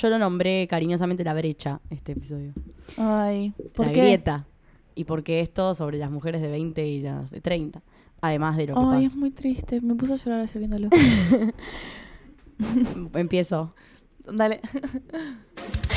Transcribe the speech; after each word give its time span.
yo 0.00 0.08
lo 0.08 0.18
nombré 0.18 0.66
cariñosamente 0.68 1.24
la 1.24 1.34
brecha, 1.34 1.80
este 1.90 2.12
episodio. 2.12 2.52
Ay, 2.96 3.52
¿por 3.74 3.86
la 3.86 3.92
qué? 3.92 4.00
grieta. 4.02 4.46
Y 4.94 5.04
porque 5.04 5.40
es 5.40 5.52
todo 5.52 5.74
sobre 5.74 5.98
las 5.98 6.10
mujeres 6.10 6.40
de 6.42 6.48
20 6.48 6.86
y 6.86 7.00
las 7.02 7.30
de 7.30 7.40
30. 7.40 7.82
Además 8.20 8.56
de 8.56 8.66
lo 8.66 8.74
que 8.74 8.80
Ay, 8.96 9.04
es 9.04 9.10
pasa. 9.10 9.18
muy 9.20 9.30
triste. 9.30 9.80
Me 9.80 9.94
puso 9.94 10.14
a 10.14 10.16
llorar 10.16 10.40
ayer 10.40 10.58
viéndolo. 10.58 10.88
Empiezo. 13.14 13.74
Dale. 14.30 14.60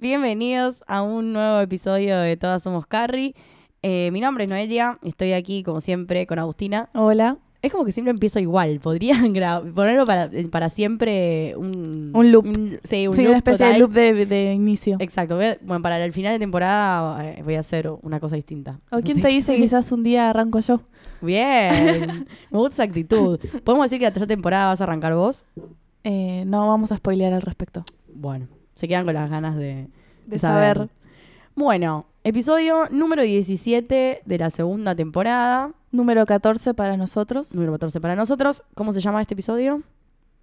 Bienvenidos 0.00 0.84
a 0.86 1.02
un 1.02 1.32
nuevo 1.32 1.58
episodio 1.60 2.18
de 2.18 2.36
Todas 2.36 2.62
Somos 2.62 2.86
Carrie. 2.86 3.34
Eh, 3.82 4.10
mi 4.12 4.20
nombre 4.20 4.44
es 4.44 4.50
Noelia 4.50 4.98
y 5.02 5.08
estoy 5.08 5.32
aquí, 5.32 5.64
como 5.64 5.80
siempre, 5.80 6.24
con 6.26 6.38
Agustina. 6.38 6.88
Hola. 6.94 7.38
Es 7.62 7.72
como 7.72 7.84
que 7.84 7.90
siempre 7.90 8.12
empiezo 8.12 8.38
igual. 8.38 8.78
Podrían 8.80 9.32
ponerlo 9.74 10.06
para, 10.06 10.30
para 10.52 10.68
siempre 10.70 11.54
un... 11.56 12.12
Un 12.14 12.30
loop. 12.30 12.46
sí, 12.84 13.08
un 13.08 13.14
sí, 13.14 13.22
loop 13.22 13.30
una 13.30 13.38
especie 13.38 13.66
total. 13.66 13.72
de 13.72 13.78
loop 13.80 13.92
de, 13.92 14.26
de 14.26 14.52
inicio. 14.54 14.96
Exacto. 15.00 15.34
A- 15.40 15.56
bueno, 15.62 15.82
para 15.82 16.02
el 16.04 16.12
final 16.12 16.32
de 16.32 16.38
temporada 16.38 17.30
eh, 17.32 17.42
voy 17.42 17.56
a 17.56 17.60
hacer 17.60 17.90
una 18.02 18.20
cosa 18.20 18.36
distinta. 18.36 18.78
¿O 18.92 19.00
quién 19.00 19.20
te 19.20 19.26
dice 19.28 19.56
que 19.56 19.62
quizás 19.62 19.90
un 19.90 20.04
día 20.04 20.30
arranco 20.30 20.60
yo? 20.60 20.80
Bien. 21.20 22.06
Me 22.52 22.58
gusta 22.58 22.74
esa 22.74 22.82
actitud. 22.84 23.40
¿Podemos 23.64 23.86
decir 23.86 23.98
que 23.98 24.04
la 24.04 24.12
tercera 24.12 24.28
temporada 24.28 24.68
vas 24.68 24.80
a 24.80 24.84
arrancar 24.84 25.16
vos? 25.16 25.44
Eh, 26.04 26.44
no 26.46 26.68
vamos 26.68 26.92
a 26.92 26.96
spoilear 26.98 27.32
al 27.32 27.42
respecto. 27.42 27.84
Bueno, 28.14 28.46
se 28.78 28.86
quedan 28.86 29.04
con 29.04 29.14
las 29.14 29.28
ganas 29.28 29.56
de, 29.56 29.88
De 30.26 30.38
saber. 30.38 30.88
Bueno, 31.56 32.06
episodio 32.22 32.86
número 32.90 33.22
17 33.22 34.22
de 34.24 34.38
la 34.38 34.50
segunda 34.50 34.94
temporada, 34.94 35.72
Número 35.90 36.24
14 36.26 36.74
para 36.74 36.96
nosotros. 36.96 37.52
número 37.54 37.72
14 37.72 38.00
para 38.00 38.14
nosotros. 38.14 38.62
¿Cómo 38.74 38.92
se 38.92 39.00
llama 39.00 39.20
este 39.20 39.34
episodio? 39.34 39.82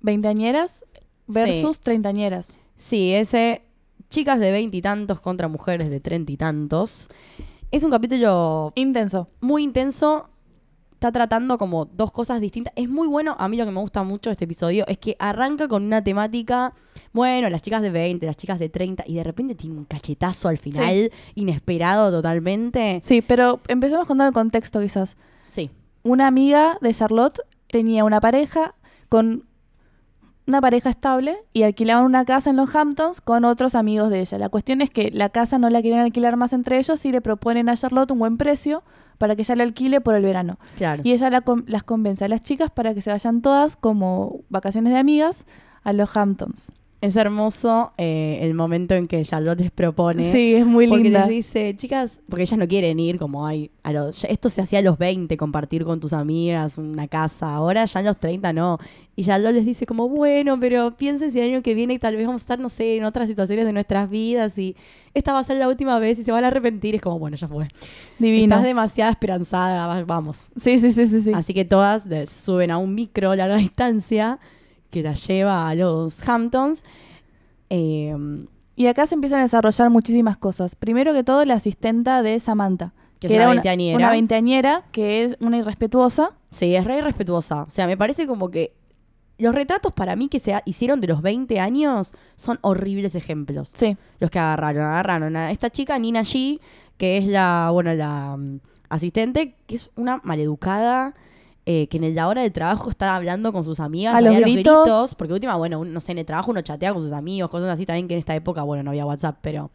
Veinteañeras 0.01 0.85
versus 1.27 1.79
treintañeras. 1.79 2.57
Sí, 2.75 3.13
ese 3.13 3.61
chicas 4.09 4.39
de 4.41 4.51
veintitantos 4.51 5.21
contra 5.21 5.47
mujeres 5.47 5.89
de 5.89 6.01
treinta 6.01 6.31
y 6.33 6.35
tantos. 6.37 7.07
Es 7.71 7.85
un 7.85 7.91
capítulo 7.91 8.73
Intenso. 8.75 9.29
muy 9.39 9.63
intenso. 9.63 10.29
Está 11.05 11.19
tratando 11.19 11.59
como 11.59 11.85
dos 11.85 12.11
cosas 12.11 12.41
distintas. 12.41 12.73
Es 12.75 12.89
muy 12.89 13.07
bueno. 13.07 13.35
A 13.37 13.47
mí 13.47 13.57
lo 13.57 13.65
que 13.65 13.71
me 13.71 13.79
gusta 13.79 14.01
mucho 14.01 14.31
de 14.31 14.31
este 14.31 14.45
episodio 14.45 14.87
es 14.87 14.97
que 14.97 15.15
arranca 15.19 15.67
con 15.67 15.83
una 15.83 16.03
temática. 16.03 16.73
Bueno, 17.13 17.47
las 17.51 17.61
chicas 17.61 17.83
de 17.83 17.91
20, 17.91 18.25
las 18.25 18.35
chicas 18.35 18.57
de 18.57 18.69
30, 18.69 19.03
y 19.05 19.13
de 19.13 19.23
repente 19.23 19.53
tiene 19.53 19.77
un 19.77 19.85
cachetazo 19.85 20.47
al 20.47 20.57
final, 20.57 21.11
inesperado 21.35 22.09
totalmente. 22.09 22.97
Sí, 23.03 23.21
pero 23.21 23.59
empecemos 23.67 24.07
con 24.07 24.17
dar 24.17 24.29
el 24.29 24.33
contexto 24.33 24.81
quizás. 24.81 25.15
Sí. 25.47 25.69
Una 26.01 26.25
amiga 26.25 26.79
de 26.81 26.91
Charlotte 26.91 27.41
tenía 27.67 28.03
una 28.03 28.19
pareja 28.19 28.73
con 29.07 29.43
una 30.47 30.59
pareja 30.59 30.89
estable 30.89 31.37
y 31.53 31.61
alquilaban 31.61 32.05
una 32.05 32.25
casa 32.25 32.49
en 32.49 32.55
los 32.55 32.75
Hamptons 32.75 33.21
con 33.21 33.45
otros 33.45 33.75
amigos 33.75 34.09
de 34.09 34.21
ella. 34.21 34.39
La 34.39 34.49
cuestión 34.49 34.81
es 34.81 34.89
que 34.89 35.11
la 35.11 35.29
casa 35.29 35.59
no 35.59 35.69
la 35.69 35.83
quieren 35.83 35.99
alquilar 35.99 36.35
más 36.35 36.51
entre 36.51 36.79
ellos 36.79 37.05
y 37.05 37.11
le 37.11 37.21
proponen 37.21 37.69
a 37.69 37.77
Charlotte 37.77 38.09
un 38.09 38.17
buen 38.17 38.37
precio 38.37 38.81
para 39.17 39.35
que 39.35 39.41
ella 39.43 39.55
la 39.55 39.63
alquile 39.63 40.01
por 40.01 40.15
el 40.15 40.23
verano. 40.23 40.57
Claro. 40.77 41.01
Y 41.05 41.11
ella 41.11 41.29
la 41.29 41.41
con- 41.41 41.65
las 41.67 41.83
convence 41.83 42.25
a 42.25 42.27
las 42.27 42.41
chicas 42.41 42.71
para 42.71 42.93
que 42.93 43.01
se 43.01 43.09
vayan 43.11 43.41
todas 43.41 43.75
como 43.75 44.41
vacaciones 44.49 44.93
de 44.93 44.99
amigas 44.99 45.45
a 45.83 45.93
los 45.93 46.15
Hamptons. 46.15 46.71
Es 47.05 47.15
hermoso 47.15 47.91
eh, 47.97 48.39
el 48.41 48.53
momento 48.53 48.95
en 48.95 49.07
que 49.07 49.21
Charlotte 49.23 49.59
les 49.61 49.71
propone. 49.71 50.31
Sí, 50.31 50.55
es 50.55 50.65
muy 50.65 50.87
porque 50.87 51.03
linda. 51.03 51.21
les 51.21 51.29
dice, 51.29 51.75
chicas, 51.77 52.21
porque 52.29 52.43
ellas 52.43 52.57
no 52.57 52.67
quieren 52.67 52.99
ir 52.99 53.17
como 53.19 53.45
hay. 53.45 53.69
A 53.83 53.93
los, 53.93 54.21
ya- 54.21 54.29
esto 54.29 54.49
se 54.49 54.61
hacía 54.61 54.79
a 54.79 54.81
los 54.81 54.97
20, 54.97 55.37
compartir 55.37 55.85
con 55.85 55.99
tus 55.99 56.13
amigas 56.13 56.77
una 56.77 57.07
casa. 57.07 57.53
Ahora 57.53 57.85
ya 57.85 57.99
a 57.99 58.03
los 58.03 58.17
30 58.17 58.53
no. 58.53 58.79
Y 59.15 59.23
Charlotte 59.23 59.53
les 59.53 59.65
dice 59.65 59.85
como, 59.85 60.09
bueno, 60.09 60.59
pero 60.59 60.97
piensen 60.97 61.31
si 61.31 61.39
el 61.39 61.51
año 61.53 61.61
que 61.61 61.73
viene 61.73 61.97
tal 61.99 62.15
vez 62.17 62.25
vamos 62.25 62.41
a 62.41 62.43
estar, 62.43 62.59
no 62.59 62.67
sé, 62.69 62.97
en 62.97 63.05
otras 63.05 63.29
situaciones 63.29 63.65
de 63.65 63.71
nuestras 63.71 64.09
vidas 64.09 64.57
y 64.57 64.75
esta 65.13 65.31
va 65.31 65.39
a 65.39 65.43
ser 65.43 65.55
la 65.57 65.69
última 65.69 65.99
vez 65.99 66.19
y 66.19 66.23
se 66.23 66.31
van 66.31 66.43
a 66.43 66.47
arrepentir. 66.47 66.95
Es 66.95 67.01
como, 67.01 67.19
bueno, 67.19 67.37
ya 67.37 67.47
fue. 67.47 67.67
Divino. 68.19 68.43
Estás 68.55 68.63
demasiado 68.63 69.11
esperanzada, 69.11 69.87
va- 69.87 70.03
vamos. 70.03 70.49
Sí, 70.59 70.79
sí, 70.79 70.91
sí, 70.91 71.05
sí, 71.05 71.21
sí. 71.21 71.31
Así 71.33 71.53
que 71.53 71.63
todas 71.65 72.07
suben 72.29 72.71
a 72.71 72.77
un 72.77 72.93
micro 72.95 73.31
a 73.31 73.35
larga 73.35 73.55
distancia 73.57 74.39
que 74.95 75.03
la 75.03 75.13
lleva 75.13 75.67
a 75.67 75.75
los 75.75 76.25
Hamptons. 76.27 76.81
Eh, 77.69 78.15
Y 78.77 78.87
acá 78.87 79.05
se 79.05 79.15
empiezan 79.15 79.39
a 79.39 79.43
desarrollar 79.43 79.89
muchísimas 79.89 80.37
cosas. 80.37 80.75
Primero 80.75 81.11
que 81.13 81.23
todo, 81.23 81.43
la 81.43 81.55
asistenta 81.55 82.23
de 82.23 82.39
Samantha. 82.39 82.93
Que 83.19 83.27
es 83.27 83.31
una 83.33 83.43
era 83.43 83.49
veinteañera. 83.51 83.97
Una 83.97 84.11
veinteañera 84.11 84.83
que 84.93 85.25
es 85.25 85.37
una 85.41 85.57
irrespetuosa. 85.57 86.31
Sí, 86.51 86.75
es 86.75 86.85
re 86.85 87.01
respetuosa. 87.01 87.63
O 87.63 87.71
sea, 87.71 87.87
me 87.87 87.97
parece 87.97 88.25
como 88.25 88.49
que 88.49 88.73
los 89.37 89.53
retratos 89.53 89.91
para 89.91 90.15
mí 90.15 90.29
que 90.29 90.39
se 90.39 90.53
hicieron 90.63 91.01
de 91.01 91.07
los 91.07 91.21
20 91.21 91.59
años 91.59 92.13
son 92.37 92.57
horribles 92.61 93.15
ejemplos. 93.15 93.71
Sí. 93.73 93.97
Los 94.19 94.29
que 94.29 94.39
agarraron. 94.39 94.83
Agarraron 94.83 95.35
a 95.35 95.51
esta 95.51 95.69
chica, 95.69 95.99
Nina 95.99 96.21
G, 96.21 96.61
que 96.97 97.17
es 97.17 97.27
la, 97.27 97.69
bueno, 97.73 97.93
la 97.93 98.37
mm, 98.37 98.59
asistente, 98.87 99.55
que 99.67 99.75
es 99.75 99.91
una 99.97 100.21
maleducada. 100.23 101.15
Eh, 101.65 101.87
que 101.87 101.97
en 101.97 102.13
la 102.15 102.27
hora 102.27 102.41
del 102.43 102.51
trabajo 102.51 102.89
está 102.89 103.15
hablando 103.15 103.51
con 103.51 103.63
sus 103.63 103.79
amigas 103.79 104.13
A 104.15 104.21
los 104.21 104.35
gritos. 104.37 105.15
porque 105.15 105.33
última, 105.33 105.55
bueno, 105.55 105.79
un- 105.79 105.93
no 105.93 105.99
sé, 105.99 106.11
en 106.11 106.19
el 106.19 106.25
trabajo 106.25 106.51
uno 106.51 106.61
chatea 106.61 106.93
con 106.93 107.01
sus 107.01 107.11
amigos, 107.11 107.49
cosas 107.49 107.69
así 107.69 107.85
también 107.85 108.07
que 108.07 108.13
en 108.13 108.19
esta 108.19 108.35
época, 108.35 108.61
bueno, 108.63 108.83
no 108.83 108.91
había 108.91 109.05
WhatsApp, 109.05 109.37
pero 109.41 109.71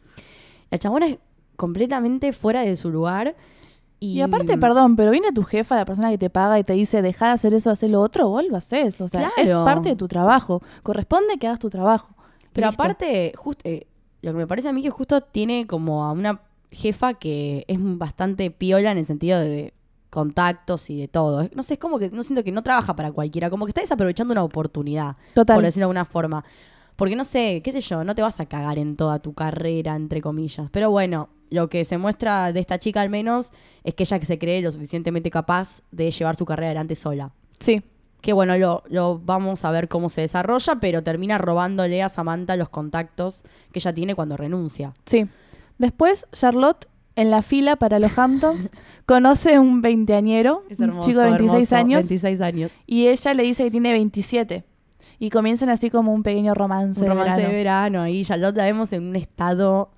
la 0.69 0.77
chabona 0.77 1.07
es 1.07 1.17
completamente 1.57 2.31
fuera 2.33 2.61
de 2.61 2.75
su 2.75 2.89
lugar. 2.89 3.35
Y, 3.99 4.17
Y, 4.17 4.21
aparte, 4.21 4.57
perdón, 4.57 4.95
pero 4.95 5.11
viene 5.11 5.31
tu 5.31 5.43
jefa, 5.43 5.75
la 5.75 5.85
persona 5.85 6.09
que 6.09 6.17
te 6.17 6.29
paga 6.31 6.57
y 6.57 6.63
te 6.63 6.73
dice, 6.73 7.01
deja 7.03 7.27
de 7.27 7.31
hacer 7.33 7.53
eso, 7.53 7.69
hacer 7.69 7.91
lo 7.91 8.01
otro, 8.01 8.29
vos 8.29 8.43
lo 8.49 8.57
haces. 8.57 8.99
O 8.99 9.07
sea, 9.07 9.29
es 9.37 9.49
Claro. 9.49 9.63
parte 9.63 9.89
de 9.89 9.95
tu 9.95 10.07
trabajo. 10.07 10.59
Corresponde 10.81 11.37
que 11.37 11.45
hagas 11.45 11.59
tu 11.59 11.69
trabajo. 11.69 12.15
Pero 12.51 12.67
Listo. 12.67 12.81
aparte, 12.81 13.31
just- 13.35 13.61
eh, 13.63 13.85
lo 14.23 14.31
que 14.31 14.37
me 14.39 14.47
parece 14.47 14.69
a 14.69 14.73
mí 14.73 14.81
que 14.81 14.89
justo 14.89 15.21
tiene 15.21 15.67
como 15.67 16.03
a 16.03 16.13
una 16.13 16.41
jefa 16.71 17.13
que 17.13 17.63
es 17.67 17.77
bastante 17.79 18.49
piola 18.49 18.91
en 18.91 18.97
el 18.97 19.05
sentido 19.05 19.39
de 19.39 19.73
contactos 20.11 20.89
y 20.91 20.99
de 20.99 21.07
todo. 21.07 21.49
No 21.55 21.63
sé, 21.63 21.73
es 21.75 21.79
como 21.79 21.97
que 21.97 22.11
no 22.11 22.21
siento 22.21 22.43
que 22.43 22.51
no 22.51 22.61
trabaja 22.61 22.95
para 22.95 23.11
cualquiera, 23.11 23.49
como 23.49 23.65
que 23.65 23.71
está 23.71 23.81
desaprovechando 23.81 24.33
una 24.33 24.43
oportunidad, 24.43 25.15
Total. 25.33 25.55
por 25.55 25.63
decirlo 25.63 25.85
de 25.85 25.85
alguna 25.85 26.05
forma. 26.05 26.45
Porque 26.95 27.15
no 27.15 27.25
sé, 27.25 27.61
qué 27.63 27.71
sé 27.71 27.81
yo, 27.81 28.03
no 28.03 28.13
te 28.13 28.21
vas 28.21 28.39
a 28.39 28.45
cagar 28.45 28.77
en 28.77 28.95
toda 28.95 29.19
tu 29.19 29.33
carrera, 29.33 29.95
entre 29.95 30.21
comillas. 30.21 30.69
Pero 30.71 30.91
bueno, 30.91 31.29
lo 31.49 31.69
que 31.69 31.83
se 31.85 31.97
muestra 31.97 32.53
de 32.53 32.59
esta 32.59 32.77
chica 32.77 33.01
al 33.01 33.09
menos 33.09 33.51
es 33.83 33.95
que 33.95 34.03
ella 34.03 34.19
que 34.19 34.25
se 34.25 34.37
cree 34.37 34.61
lo 34.61 34.71
suficientemente 34.71 35.31
capaz 35.31 35.81
de 35.91 36.11
llevar 36.11 36.35
su 36.35 36.45
carrera 36.45 36.67
adelante 36.67 36.93
sola. 36.93 37.31
Sí. 37.59 37.81
Que 38.19 38.33
bueno, 38.33 38.55
lo, 38.57 38.83
lo 38.87 39.17
vamos 39.17 39.65
a 39.65 39.71
ver 39.71 39.87
cómo 39.87 40.09
se 40.09 40.21
desarrolla, 40.21 40.75
pero 40.79 41.01
termina 41.01 41.39
robándole 41.39 42.03
a 42.03 42.09
Samantha 42.09 42.55
los 42.55 42.69
contactos 42.69 43.43
que 43.71 43.79
ella 43.79 43.93
tiene 43.93 44.13
cuando 44.13 44.37
renuncia. 44.37 44.93
Sí. 45.05 45.27
Después, 45.79 46.27
Charlotte, 46.31 46.87
en 47.21 47.31
la 47.31 47.41
fila 47.41 47.75
para 47.75 47.99
los 47.99 48.17
Hamptons, 48.17 48.71
conoce 49.05 49.57
un 49.59 49.81
veinteañero, 49.81 50.63
un 50.77 50.99
chico 51.01 51.19
de 51.21 51.29
26 51.31 51.41
hermoso, 51.71 51.75
años, 51.75 52.09
26 52.09 52.41
años. 52.41 52.71
y 52.85 53.07
ella 53.07 53.33
le 53.33 53.43
dice 53.43 53.63
que 53.63 53.71
tiene 53.71 53.91
27. 53.93 54.63
Y 55.19 55.29
comienzan 55.29 55.69
así 55.69 55.89
como 55.91 56.13
un 56.13 56.23
pequeño 56.23 56.53
romance, 56.55 56.99
Un 56.99 57.05
de 57.05 57.09
romance 57.13 57.31
verano. 57.35 57.49
de 57.49 57.55
verano. 57.55 58.01
Ahí 58.01 58.25
Charlotte 58.25 58.57
la 58.57 58.63
vemos 58.63 58.91
en 58.91 59.03
un 59.07 59.15
estado... 59.15 59.91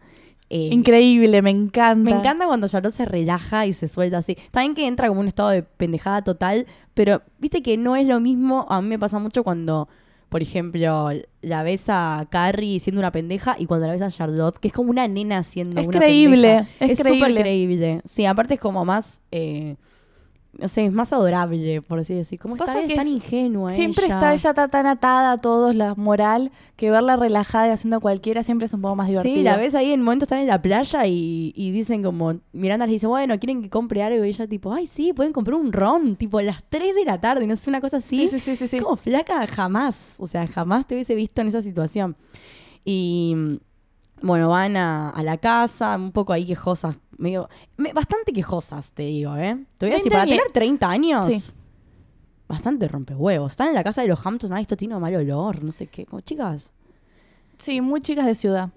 eh, 0.49 0.69
Increíble, 0.71 1.41
me 1.41 1.49
encanta. 1.49 2.09
Me 2.11 2.17
encanta 2.17 2.45
cuando 2.45 2.67
Charlotte 2.67 2.93
se 2.93 3.05
relaja 3.05 3.65
y 3.65 3.71
se 3.71 3.87
suelta 3.87 4.17
así. 4.17 4.35
También 4.51 4.75
que 4.75 4.85
entra 4.85 5.07
como 5.07 5.21
un 5.21 5.27
estado 5.29 5.49
de 5.49 5.63
pendejada 5.63 6.21
total, 6.23 6.65
pero 6.93 7.21
viste 7.39 7.61
que 7.63 7.77
no 7.77 7.95
es 7.95 8.05
lo 8.05 8.19
mismo. 8.19 8.65
A 8.69 8.81
mí 8.81 8.89
me 8.89 8.99
pasa 8.99 9.17
mucho 9.17 9.45
cuando, 9.45 9.87
por 10.33 10.41
ejemplo, 10.41 11.11
la 11.43 11.61
ves 11.61 11.85
a 11.89 12.25
Carrie 12.29 12.79
siendo 12.79 12.99
una 12.99 13.11
pendeja 13.11 13.55
y 13.59 13.67
cuando 13.67 13.85
la 13.85 13.93
ves 13.93 14.01
a 14.01 14.09
Charlotte, 14.09 14.57
que 14.59 14.69
es 14.69 14.73
como 14.73 14.89
una 14.89 15.07
nena 15.07 15.43
siendo 15.43 15.79
Es 15.79 15.85
una 15.87 15.99
creíble, 15.99 16.65
pendeja. 16.79 16.85
es 16.93 16.97
súper 16.97 17.13
creíble. 17.19 17.39
creíble. 17.41 18.01
Sí, 18.05 18.25
aparte 18.25 18.55
es 18.55 18.59
como 18.59 18.83
más, 18.83 19.21
eh, 19.31 19.75
no 20.59 20.67
sé, 20.67 20.85
es 20.85 20.91
más 20.91 21.11
adorable, 21.11 21.81
por 21.81 21.99
así 21.99 22.13
decir. 22.13 22.39
Pasa 22.39 22.53
está, 22.73 22.81
es 22.81 22.87
que 22.89 22.95
tan 22.95 23.07
ingenua 23.07 23.71
Siempre 23.71 24.05
ella. 24.05 24.15
está 24.15 24.33
ella 24.33 24.67
tan 24.67 24.85
atada 24.85 25.31
a 25.31 25.37
todos, 25.39 25.73
la 25.75 25.95
moral, 25.95 26.51
que 26.75 26.91
verla 26.91 27.15
relajada 27.15 27.67
y 27.67 27.71
haciendo 27.71 27.99
cualquiera 27.99 28.43
siempre 28.43 28.67
es 28.67 28.73
un 28.73 28.81
poco 28.81 28.95
más 28.95 29.07
divertido. 29.07 29.35
Sí, 29.35 29.41
la 29.41 29.57
ves 29.57 29.73
ahí 29.73 29.91
en 29.91 30.01
momentos 30.03 30.27
están 30.27 30.39
en 30.39 30.47
la 30.47 30.61
playa 30.61 31.07
y, 31.07 31.53
y 31.55 31.71
dicen 31.71 32.03
como, 32.03 32.35
Miranda 32.51 32.85
les 32.85 32.93
dice, 32.93 33.07
bueno, 33.07 33.37
quieren 33.39 33.63
que 33.63 33.69
compre 33.69 34.03
algo 34.03 34.23
y 34.23 34.29
ella 34.29 34.45
tipo, 34.47 34.71
ay 34.71 34.85
sí, 34.85 35.11
pueden 35.11 35.33
comprar 35.33 35.55
un 35.55 35.73
ron, 35.73 36.15
tipo 36.15 36.37
a 36.37 36.43
las 36.43 36.63
3 36.69 36.93
de 36.93 37.05
la 37.05 37.19
tarde, 37.19 37.47
no 37.47 37.55
sé, 37.55 37.71
una 37.71 37.81
cosa 37.81 37.97
así. 37.97 38.27
Sí, 38.27 38.39
sí, 38.39 38.39
sí, 38.39 38.55
sí, 38.55 38.67
sí. 38.67 38.79
Como 38.79 38.95
flaca 38.95 39.45
jamás, 39.47 40.15
o 40.19 40.27
sea, 40.27 40.45
jamás 40.47 40.85
te 40.87 40.93
hubiese 40.93 41.15
visto 41.15 41.41
en 41.41 41.47
esa 41.47 41.61
situación. 41.63 42.15
Y 42.85 43.33
mm, 43.35 43.55
bueno, 44.21 44.49
van 44.49 44.77
a, 44.77 45.09
a 45.09 45.23
la 45.23 45.37
casa, 45.37 45.95
un 45.97 46.11
poco 46.11 46.31
ahí 46.31 46.45
quejosas, 46.45 46.97
medio, 47.23 47.49
me- 47.77 47.93
bastante 47.93 48.31
quejosas, 48.33 48.93
te 48.93 49.03
digo, 49.03 49.35
¿eh? 49.37 49.57
Te 49.77 49.85
voy 49.87 49.93
a 49.93 49.97
decir, 49.97 50.11
20 50.11 50.11
para 50.11 50.25
tener 50.25 50.51
30 50.53 50.89
años, 50.89 51.25
Sí. 51.25 51.41
bastante 52.47 52.87
rompehuevos. 52.87 53.53
Están 53.53 53.69
en 53.69 53.75
la 53.75 53.83
casa 53.83 54.01
de 54.03 54.07
los 54.09 54.23
Hamptons, 54.25 54.51
ay, 54.53 54.61
esto 54.63 54.77
tiene 54.77 54.95
un 54.95 55.01
mal 55.01 55.15
olor, 55.15 55.63
no 55.63 55.71
sé 55.71 55.87
qué. 55.87 56.05
Como 56.05 56.21
chicas. 56.21 56.71
Sí, 57.57 57.81
muy 57.81 58.01
chicas 58.01 58.25
de 58.25 58.35
ciudad. 58.35 58.69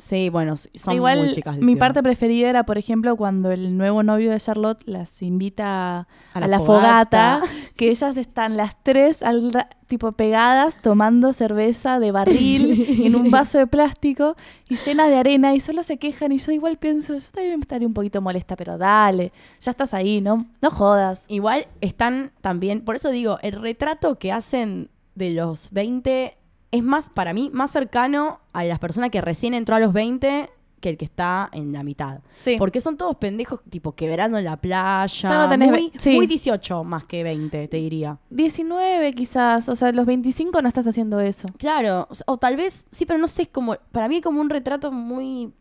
Sí, 0.00 0.30
bueno, 0.30 0.54
son 0.56 0.94
Igual 0.94 1.18
muy 1.18 1.32
chicas. 1.32 1.56
de 1.56 1.60
mi 1.60 1.72
ciudad. 1.72 1.78
parte 1.78 2.02
preferida 2.02 2.48
era, 2.48 2.64
por 2.64 2.78
ejemplo, 2.78 3.16
cuando 3.16 3.52
el 3.52 3.76
nuevo 3.76 4.02
novio 4.02 4.30
de 4.30 4.40
Charlotte 4.40 4.82
las 4.86 5.20
invita 5.22 5.98
a, 5.98 6.08
A 6.32 6.40
la 6.40 6.46
la 6.46 6.60
fogata, 6.60 7.42
que 7.76 7.90
ellas 7.90 8.16
están 8.16 8.56
las 8.56 8.82
tres 8.82 9.22
al 9.22 9.52
tipo 9.86 10.12
pegadas 10.12 10.80
tomando 10.80 11.32
cerveza 11.32 12.00
de 12.00 12.12
barril 12.12 12.86
en 13.04 13.14
un 13.14 13.30
vaso 13.30 13.58
de 13.58 13.66
plástico 13.66 14.36
y 14.68 14.76
llena 14.76 15.08
de 15.08 15.16
arena 15.16 15.54
y 15.54 15.60
solo 15.60 15.82
se 15.82 15.98
quejan 15.98 16.32
y 16.32 16.38
yo 16.38 16.52
igual 16.52 16.78
pienso, 16.78 17.18
yo 17.18 17.30
también 17.32 17.60
estaría 17.60 17.86
un 17.86 17.94
poquito 17.94 18.22
molesta, 18.22 18.56
pero 18.56 18.78
dale, 18.78 19.32
ya 19.60 19.72
estás 19.72 19.92
ahí, 19.92 20.20
no, 20.20 20.46
no 20.62 20.70
jodas. 20.70 21.26
Igual 21.28 21.66
están 21.80 22.32
también, 22.40 22.82
por 22.82 22.96
eso 22.96 23.10
digo, 23.10 23.38
el 23.42 23.52
retrato 23.52 24.18
que 24.18 24.32
hacen 24.32 24.88
de 25.14 25.30
los 25.30 25.70
20 25.72 26.36
es 26.70 26.82
más, 26.82 27.08
para 27.10 27.32
mí, 27.32 27.50
más 27.52 27.70
cercano 27.70 28.40
a 28.52 28.64
las 28.64 28.78
personas 28.78 29.10
que 29.10 29.20
recién 29.20 29.54
entró 29.54 29.74
a 29.76 29.80
los 29.80 29.92
20 29.92 30.50
que 30.80 30.88
el 30.88 30.96
que 30.96 31.04
está 31.04 31.50
en 31.52 31.72
la 31.74 31.82
mitad. 31.82 32.20
Sí. 32.40 32.56
Porque 32.58 32.80
son 32.80 32.96
todos 32.96 33.16
pendejos, 33.16 33.60
tipo, 33.68 33.92
quebrando 33.94 34.38
en 34.38 34.46
la 34.46 34.56
playa. 34.56 35.06
Ya 35.06 35.42
no 35.42 35.48
tenés 35.48 35.68
muy, 35.70 35.90
ve- 35.92 35.98
sí. 35.98 36.14
muy 36.16 36.26
18 36.26 36.84
más 36.84 37.04
que 37.04 37.22
20, 37.22 37.68
te 37.68 37.76
diría. 37.76 38.18
19 38.30 39.12
quizás, 39.12 39.68
o 39.68 39.76
sea, 39.76 39.92
los 39.92 40.06
25 40.06 40.62
no 40.62 40.68
estás 40.68 40.86
haciendo 40.86 41.20
eso. 41.20 41.46
Claro, 41.58 42.06
o, 42.08 42.14
sea, 42.14 42.24
o 42.28 42.38
tal 42.38 42.56
vez, 42.56 42.86
sí, 42.90 43.04
pero 43.04 43.18
no 43.18 43.28
sé, 43.28 43.42
es 43.42 43.48
como, 43.48 43.76
para 43.92 44.08
mí 44.08 44.16
es 44.16 44.22
como 44.22 44.40
un 44.40 44.48
retrato 44.48 44.90
muy, 44.90 45.52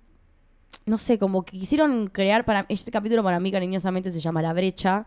no 0.86 0.98
sé, 0.98 1.20
como 1.20 1.44
que 1.44 1.60
quisieron 1.60 2.08
crear, 2.08 2.46
para 2.46 2.66
este 2.70 2.90
capítulo 2.90 3.22
para 3.22 3.42
mí 3.42 3.52
cariñosamente 3.52 4.12
se 4.12 4.22
llama 4.22 4.42
La 4.42 4.54
Brecha, 4.54 5.06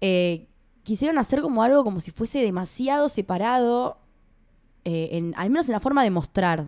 eh, 0.00 0.46
quisieron 0.84 1.18
hacer 1.18 1.42
como 1.42 1.62
algo 1.62 1.84
como 1.84 2.00
si 2.00 2.10
fuese 2.12 2.38
demasiado 2.42 3.10
separado, 3.10 3.98
eh, 4.84 5.10
en, 5.12 5.34
al 5.36 5.50
menos 5.50 5.68
en 5.68 5.72
la 5.72 5.80
forma 5.80 6.02
de 6.04 6.10
mostrar. 6.10 6.66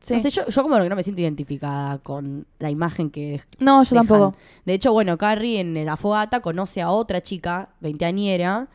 Sí. 0.00 0.14
No 0.14 0.20
sé, 0.20 0.30
yo, 0.30 0.46
yo 0.48 0.62
como 0.62 0.78
que 0.78 0.88
no 0.88 0.96
me 0.96 1.02
siento 1.02 1.20
identificada 1.20 1.98
con 1.98 2.46
la 2.58 2.70
imagen 2.70 3.10
que 3.10 3.42
no, 3.58 3.82
yo 3.82 3.90
dejan. 3.90 4.06
tampoco. 4.06 4.36
De 4.64 4.72
hecho, 4.74 4.92
bueno, 4.92 5.18
Carrie 5.18 5.60
en 5.60 5.84
la 5.84 5.96
fogata 5.98 6.40
conoce 6.40 6.80
a 6.80 6.90
otra 6.90 7.20
chica, 7.22 7.68
veinteañera, 7.80 8.68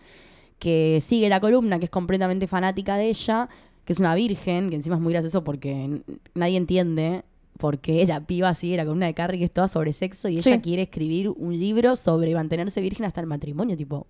que 0.59 0.99
sigue 1.01 1.27
la 1.29 1.39
columna, 1.39 1.79
que 1.79 1.85
es 1.85 1.91
completamente 1.91 2.45
fanática 2.47 2.95
de 2.97 3.09
ella, 3.09 3.49
que 3.85 3.93
es 3.93 3.99
una 3.99 4.13
virgen, 4.15 4.69
que 4.69 4.75
encima 4.75 4.95
es 4.97 5.01
muy 5.01 5.13
gracioso 5.13 5.43
porque 5.43 6.01
nadie 6.35 6.57
entiende 6.57 7.23
por 7.57 7.79
qué 7.79 8.05
la 8.05 8.19
piba 8.19 8.53
sigue 8.53 8.77
la 8.77 8.83
columna 8.85 9.05
de 9.07 9.13
Carrie, 9.15 9.39
que 9.39 9.45
es 9.45 9.51
toda 9.51 9.67
sobre 9.67 9.93
sexo, 9.93 10.29
y 10.29 10.41
Sí. 10.43 10.49
ella 10.49 10.61
quiere 10.61 10.83
escribir 10.83 11.29
un 11.29 11.57
libro 11.59 11.95
sobre 11.95 12.33
mantenerse 12.35 12.81
virgen 12.81 13.05
hasta 13.05 13.21
el 13.21 13.27
matrimonio, 13.27 13.75
tipo, 13.77 14.05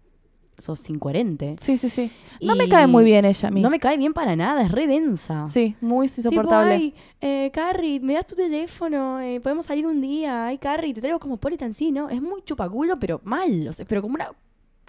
sos 0.57 0.89
incoherente. 0.89 1.55
Sí, 1.61 1.77
sí, 1.77 1.89
sí. 1.89 2.11
No 2.41 2.55
me 2.55 2.69
cae 2.69 2.87
muy 2.87 3.03
bien 3.03 3.25
ella 3.25 3.47
a 3.47 3.51
mí. 3.51 3.61
No 3.61 3.69
me 3.69 3.79
cae 3.79 3.97
bien 3.97 4.13
para 4.13 4.35
nada, 4.35 4.61
es 4.61 4.71
re 4.71 4.87
densa. 4.87 5.45
Sí, 5.47 5.75
muy 5.81 6.07
Tipo, 6.07 6.29
insoportable. 6.29 6.73
ay, 6.73 6.93
eh, 7.21 7.51
Carrie, 7.53 7.99
me 7.99 8.13
das 8.13 8.25
tu 8.27 8.35
teléfono, 8.35 9.19
eh, 9.19 9.39
podemos 9.41 9.65
salir 9.65 9.85
un 9.85 9.99
día. 10.01 10.45
Ay, 10.47 10.57
Carrie, 10.57 10.93
te 10.93 11.01
traigo 11.01 11.19
como 11.19 11.37
Politan, 11.37 11.73
sí, 11.73 11.91
¿no? 11.91 12.09
Es 12.09 12.21
muy 12.21 12.41
chupaculo, 12.43 12.97
pero 12.99 13.21
mal, 13.23 13.67
o 13.67 13.73
sea, 13.73 13.85
pero 13.85 14.01
como 14.01 14.15
una, 14.15 14.29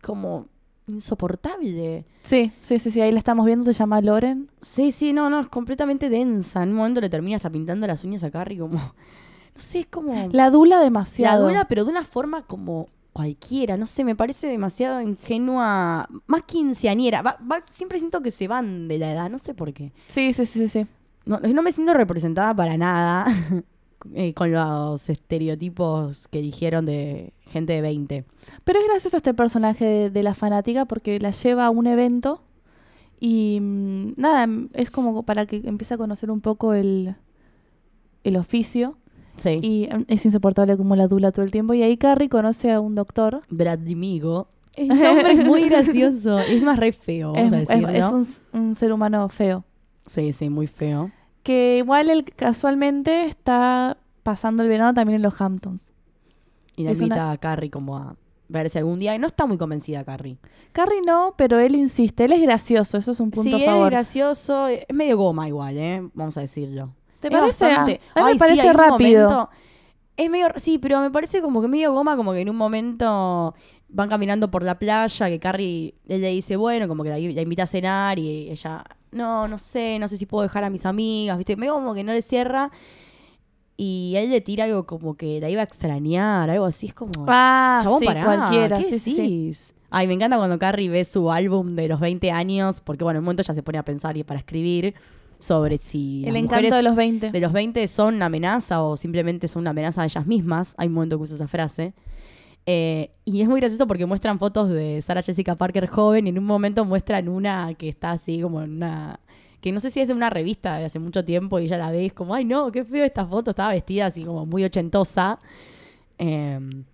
como 0.03 0.47
insoportable. 0.89 2.05
Sí, 2.23 2.53
sí, 2.61 2.79
sí, 2.79 2.91
sí, 2.91 3.01
ahí 3.01 3.13
la 3.13 3.19
estamos 3.19 3.47
viendo, 3.47 3.65
se 3.65 3.73
llama 3.73 4.01
Loren. 4.01 4.51
Sí, 4.61 4.93
sí, 4.93 5.13
no, 5.13 5.31
no, 5.31 5.41
es 5.41 5.49
completamente 5.49 6.09
densa. 6.09 6.63
En 6.63 6.71
un 6.71 6.75
momento 6.77 7.01
le 7.01 7.09
termina 7.11 7.37
hasta 7.37 7.51
pintando 7.51 7.87
las 7.87 8.05
uñas 8.05 8.25
a 8.25 8.31
Carrie 8.31 8.59
como, 8.59 8.75
no 8.79 8.93
sé, 9.57 9.81
es 9.81 9.87
como... 9.87 10.13
La 10.33 10.51
dula 10.51 10.77
la 10.77 10.83
demasiado. 10.83 11.49
dura, 11.49 11.67
pero 11.69 11.85
de 11.85 11.91
una 11.91 12.05
forma 12.05 12.43
como 12.43 12.89
cualquiera, 13.17 13.79
no 13.79 13.87
sé, 13.87 14.05
me 14.05 14.15
parece 14.15 14.47
demasiado 14.47 15.01
ingenua, 15.01 16.07
más 16.27 16.43
quinceañera. 16.43 17.23
Va- 17.23 17.39
va- 17.51 17.65
siempre 17.71 17.99
siento 17.99 18.21
que 18.21 18.31
se 18.31 18.47
van 18.47 18.89
de 18.89 18.99
la 18.99 19.11
edad, 19.11 19.31
no 19.31 19.39
sé 19.39 19.55
por 19.55 19.73
qué. 19.73 19.91
Sí, 20.07 20.35
sí, 20.35 20.45
sí, 20.45 20.69
sí. 20.69 20.87
No, 21.25 21.41
no 21.41 21.63
me 21.63 21.73
siento 21.73 21.95
representada 21.95 22.55
para 22.55 22.77
nada 22.77 23.25
eh, 24.15 24.35
con 24.35 24.53
los 24.53 25.09
estereotipos 25.09 26.29
que 26.29 26.41
eligieron 26.41 26.85
de 26.85 27.33
gente 27.47 27.73
de 27.73 27.81
20. 27.81 28.25
Pero 28.65 28.81
es 28.81 28.85
gracioso 28.87 29.17
este 29.17 29.33
personaje 29.33 29.87
de, 29.87 30.11
de 30.11 30.23
la 30.23 30.35
fanática 30.35 30.85
porque 30.85 31.19
la 31.19 31.31
lleva 31.31 31.65
a 31.65 31.71
un 31.71 31.87
evento 31.87 32.43
y 33.19 33.59
mm, 33.63 34.13
nada, 34.19 34.47
es 34.75 34.91
como 34.91 35.23
para 35.23 35.47
que 35.47 35.63
empiece 35.65 35.95
a 35.95 35.97
conocer 35.97 36.31
un 36.31 36.43
poco 36.43 36.75
el, 36.75 37.17
el 38.25 38.37
oficio 38.37 38.99
Sí. 39.37 39.61
y 39.63 39.89
mm, 39.95 40.05
es 40.09 40.25
insoportable 40.25 40.77
como 40.77 40.97
la 40.97 41.09
dula 41.09 41.31
todo 41.33 41.45
el 41.45 41.51
tiempo 41.51 41.75
y 41.75 41.83
ahí 41.83 41.97
Carrie 41.97 42.29
conoce 42.29 42.73
a 42.73 42.81
un 42.81 42.95
doctor. 42.95 43.43
Bradley 43.51 43.95
Migo. 43.95 44.49
El 44.75 44.89
nombre 44.89 45.33
es 45.33 45.47
muy 45.47 45.69
gracioso. 45.69 46.39
Es 46.49 46.63
más 46.63 46.79
re 46.79 46.93
feo, 46.93 47.33
vamos 47.33 47.47
Es, 47.53 47.53
a 47.53 47.63
es- 47.63 47.69
decirlo. 47.83 48.21
es 48.21 48.43
un, 48.53 48.75
ser 48.75 48.93
humano 48.93 49.29
feo. 49.29 49.65
Sí, 50.07 50.33
sí, 50.33 50.49
muy 50.51 50.67
feo. 50.67 51.11
Que 51.43 51.79
igual 51.79 52.11
él 52.11 52.25
casualmente 52.25 53.25
está 53.27 53.97
pasando 54.23 54.63
el 54.63 54.69
verano 54.69 54.93
también 54.95 55.17
en 55.17 55.23
los 55.23 55.41
Hamptons. 55.41 55.93
Y 56.77 56.85
la 56.85 56.93
invita 56.93 57.15
una- 57.15 57.31
a 57.33 57.37
Carrie 57.39 57.71
como 57.71 57.97
a 57.97 58.17
verse 58.49 58.79
algún 58.79 58.99
día. 58.99 59.15
Y 59.15 59.19
no 59.19 59.27
está 59.27 59.47
muy 59.47 59.57
convencida 59.57 60.05
Carrie. 60.05 60.37
Carrie 60.73 61.01
no, 61.07 61.35
pero 61.37 61.59
él 61.59 61.75
insiste, 61.75 62.27
él 62.27 62.33
es 62.33 62.43
gracioso, 62.43 62.99
eso 62.99 63.13
es 63.13 63.21
un 63.21 63.31
punto 63.31 63.57
sí, 63.57 63.65
a 63.65 63.67
favor. 63.67 63.85
es 63.87 63.91
gracioso. 63.91 64.69
Es 64.69 64.85
medio 64.93 65.17
goma 65.17 65.49
igual, 65.49 65.77
¿eh? 65.79 66.07
Vamos 66.15 66.37
a 66.37 66.43
decirlo. 66.43 66.91
¿Te 67.29 67.37
parece? 67.37 67.65
Bastante- 67.67 68.01
a 68.15 68.21
mí 68.21 68.25
me 68.25 68.29
Ay, 68.31 68.35
sí, 68.35 68.39
parece 68.39 68.67
un 68.71 68.75
rápido. 68.75 69.23
momento- 69.29 69.51
es 70.17 70.31
medio, 70.31 70.47
sí, 70.57 70.79
pero 70.79 71.01
me 71.01 71.11
parece 71.11 71.43
como 71.43 71.61
que 71.61 71.69
medio 71.69 71.93
goma, 71.93 72.17
como 72.17 72.33
que 72.33 72.41
en 72.41 72.49
un 72.49 72.57
momento 72.57 73.55
van 73.89 74.09
caminando 74.09 74.51
por 74.51 74.63
la 74.63 74.79
playa, 74.79 75.29
que 75.29 75.39
Carrie 75.39 75.95
él 76.09 76.21
le 76.23 76.31
dice, 76.31 76.57
bueno, 76.57 76.89
como 76.89 77.03
que 77.05 77.11
la, 77.11 77.19
la 77.19 77.41
invita 77.43 77.65
a 77.65 77.67
cenar 77.67 78.19
y 78.19 78.51
ella, 78.51 78.83
no, 79.13 79.47
no 79.47 79.59
sé, 79.59 79.99
no 79.99 80.09
sé 80.09 80.17
si 80.17 80.27
puedo 80.27 80.43
dejar 80.43 80.65
a 80.65 80.71
mis 80.71 80.87
amigas, 80.87 81.37
¿viste? 81.37 81.57
Medio 81.57 81.75
como 81.75 81.95
que 81.95 82.03
no 82.03 82.13
le 82.13 82.23
cierra. 82.23 82.71
Y 83.79 84.15
él 84.17 84.31
le 84.31 84.41
tira 84.41 84.65
algo 84.65 84.87
como 84.87 85.17
que 85.17 85.39
la 85.39 85.51
iba 85.51 85.61
a 85.61 85.65
extrañar, 85.65 86.49
algo 86.49 86.65
así, 86.65 86.87
es 86.87 86.95
como... 86.95 87.13
Ah, 87.29 87.79
Chabón, 87.83 88.01
sí, 88.01 88.07
pará, 88.07 88.25
cualquiera, 88.25 88.79
¿qué 88.79 88.85
sí, 88.85 88.99
sí, 88.99 89.11
sí. 89.11 89.21
decís? 89.21 89.75
Ay, 89.91 90.07
me 90.07 90.15
encanta 90.15 90.39
cuando 90.39 90.59
Carrie 90.59 90.89
ve 90.89 91.05
su 91.05 91.31
álbum 91.31 91.77
de 91.77 91.87
los 91.87 92.01
20 92.01 92.31
años, 92.33 92.81
porque 92.81 93.05
bueno, 93.05 93.19
en 93.19 93.21
un 93.21 93.25
momento 93.27 93.43
ya 93.43 93.53
se 93.53 93.63
pone 93.63 93.77
a 93.79 93.85
pensar 93.85 94.17
y 94.17 94.25
para 94.25 94.41
escribir 94.41 94.95
sobre 95.39 95.79
si 95.79 96.25
El 96.27 96.35
las 96.35 96.43
encanto 96.43 96.67
mujeres 96.69 96.75
de 96.75 96.83
los 96.83 96.97
20. 96.97 97.31
de 97.31 97.41
los 97.41 97.53
20 97.53 97.89
son 97.89 98.15
una 98.17 98.27
amenaza 98.27 98.83
o 98.83 98.97
simplemente 98.97 99.49
son 99.49 99.61
una 99.61 99.71
amenaza 99.71 100.03
a 100.03 100.05
ellas 100.05 100.27
mismas. 100.27 100.75
Hay 100.79 100.89
un 100.89 100.95
momento 100.95 101.17
que 101.17 101.23
usa 101.23 101.37
esa 101.37 101.49
frase. 101.49 101.95
Eh, 102.69 103.11
y 103.25 103.43
es 103.43 103.49
muy 103.49 103.61
gracioso 103.61 103.87
porque 103.87 104.07
muestran 104.07 104.39
fotos 104.41 104.69
de 104.69 105.01
Sarah 105.01 105.23
Jessica 105.23 105.55
Parker 105.55 105.87
joven 105.87 106.27
y 106.27 106.31
en 106.31 106.39
un 106.39 106.45
momento 106.45 106.85
muestran 106.85 107.29
una 107.29 107.75
que 107.75 107.89
está 107.89 108.13
así 108.13 108.41
como 108.41 108.63
en 108.63 108.73
una... 108.73 109.21
Que 109.61 109.73
no 109.73 109.81
sé 109.81 109.91
si 109.91 110.01
es 110.01 110.09
de 110.09 110.15
una 110.15 110.31
revista 110.31 110.77
de 110.77 110.85
hace 110.85 110.99
mucho 110.99 111.25
tiempo 111.25 111.59
y 111.59 111.65
ella 111.65 111.79
la 111.79 111.91
ve 111.91 112.03
y 112.03 112.07
es 112.07 112.13
como, 112.13 112.35
ay 112.35 112.45
no, 112.45 112.71
qué 112.73 112.85
feo 112.85 113.05
esta 113.05 113.25
foto, 113.25 113.51
estaba 113.51 113.73
vestida 113.73 114.07
así 114.07 114.25
como 114.25 114.47
muy 114.47 114.65
ochentosa. 114.65 115.39
Em, 116.19 116.85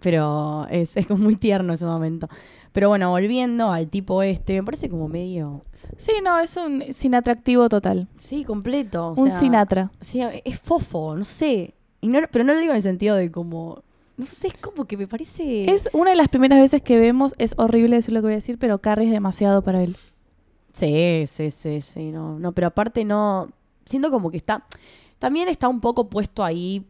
pero 0.00 0.66
es, 0.70 0.96
es 0.96 1.10
muy 1.10 1.36
tierno 1.36 1.72
ese 1.72 1.86
momento. 1.86 2.28
Pero 2.74 2.88
bueno, 2.88 3.08
volviendo 3.10 3.70
al 3.70 3.88
tipo 3.88 4.22
este, 4.22 4.54
me 4.54 4.64
parece 4.64 4.90
como 4.90 5.06
medio... 5.08 5.62
Sí, 5.96 6.10
no, 6.24 6.38
es 6.40 6.56
un 6.56 6.82
sin 6.92 7.14
atractivo 7.14 7.68
total. 7.68 8.08
Sí, 8.18 8.42
completo. 8.44 9.08
o 9.10 9.20
un 9.22 9.30
sea, 9.30 9.38
Sinatra. 9.38 9.92
Sí, 10.00 10.20
es 10.44 10.58
fofo, 10.60 11.14
no 11.16 11.24
sé. 11.24 11.72
Y 12.00 12.08
no- 12.08 12.18
pero 12.32 12.44
no 12.44 12.52
lo 12.52 12.58
digo 12.58 12.72
en 12.72 12.76
el 12.76 12.82
sentido 12.82 13.14
de 13.14 13.30
como. 13.30 13.82
No 14.16 14.26
sé, 14.26 14.48
es 14.48 14.58
como 14.58 14.86
que 14.86 14.96
me 14.96 15.06
parece. 15.06 15.70
Es 15.72 15.88
una 15.92 16.10
de 16.10 16.16
las 16.16 16.28
primeras 16.28 16.58
veces 16.58 16.82
que 16.82 16.98
vemos, 16.98 17.34
es 17.38 17.54
horrible 17.58 17.94
decir 17.96 18.12
lo 18.12 18.20
que 18.20 18.26
voy 18.26 18.32
a 18.32 18.36
decir, 18.36 18.58
pero 18.58 18.78
Carrie 18.80 19.06
es 19.06 19.12
demasiado 19.12 19.62
para 19.62 19.82
él. 19.84 19.94
Sí, 20.72 21.26
sí, 21.28 21.50
sí, 21.52 21.80
sí. 21.80 22.10
No, 22.10 22.38
no, 22.40 22.50
pero 22.52 22.66
aparte 22.66 23.04
no. 23.04 23.48
Siento 23.84 24.10
como 24.10 24.30
que 24.32 24.36
está. 24.38 24.66
También 25.20 25.46
está 25.48 25.68
un 25.68 25.80
poco 25.80 26.08
puesto 26.10 26.42
ahí. 26.42 26.84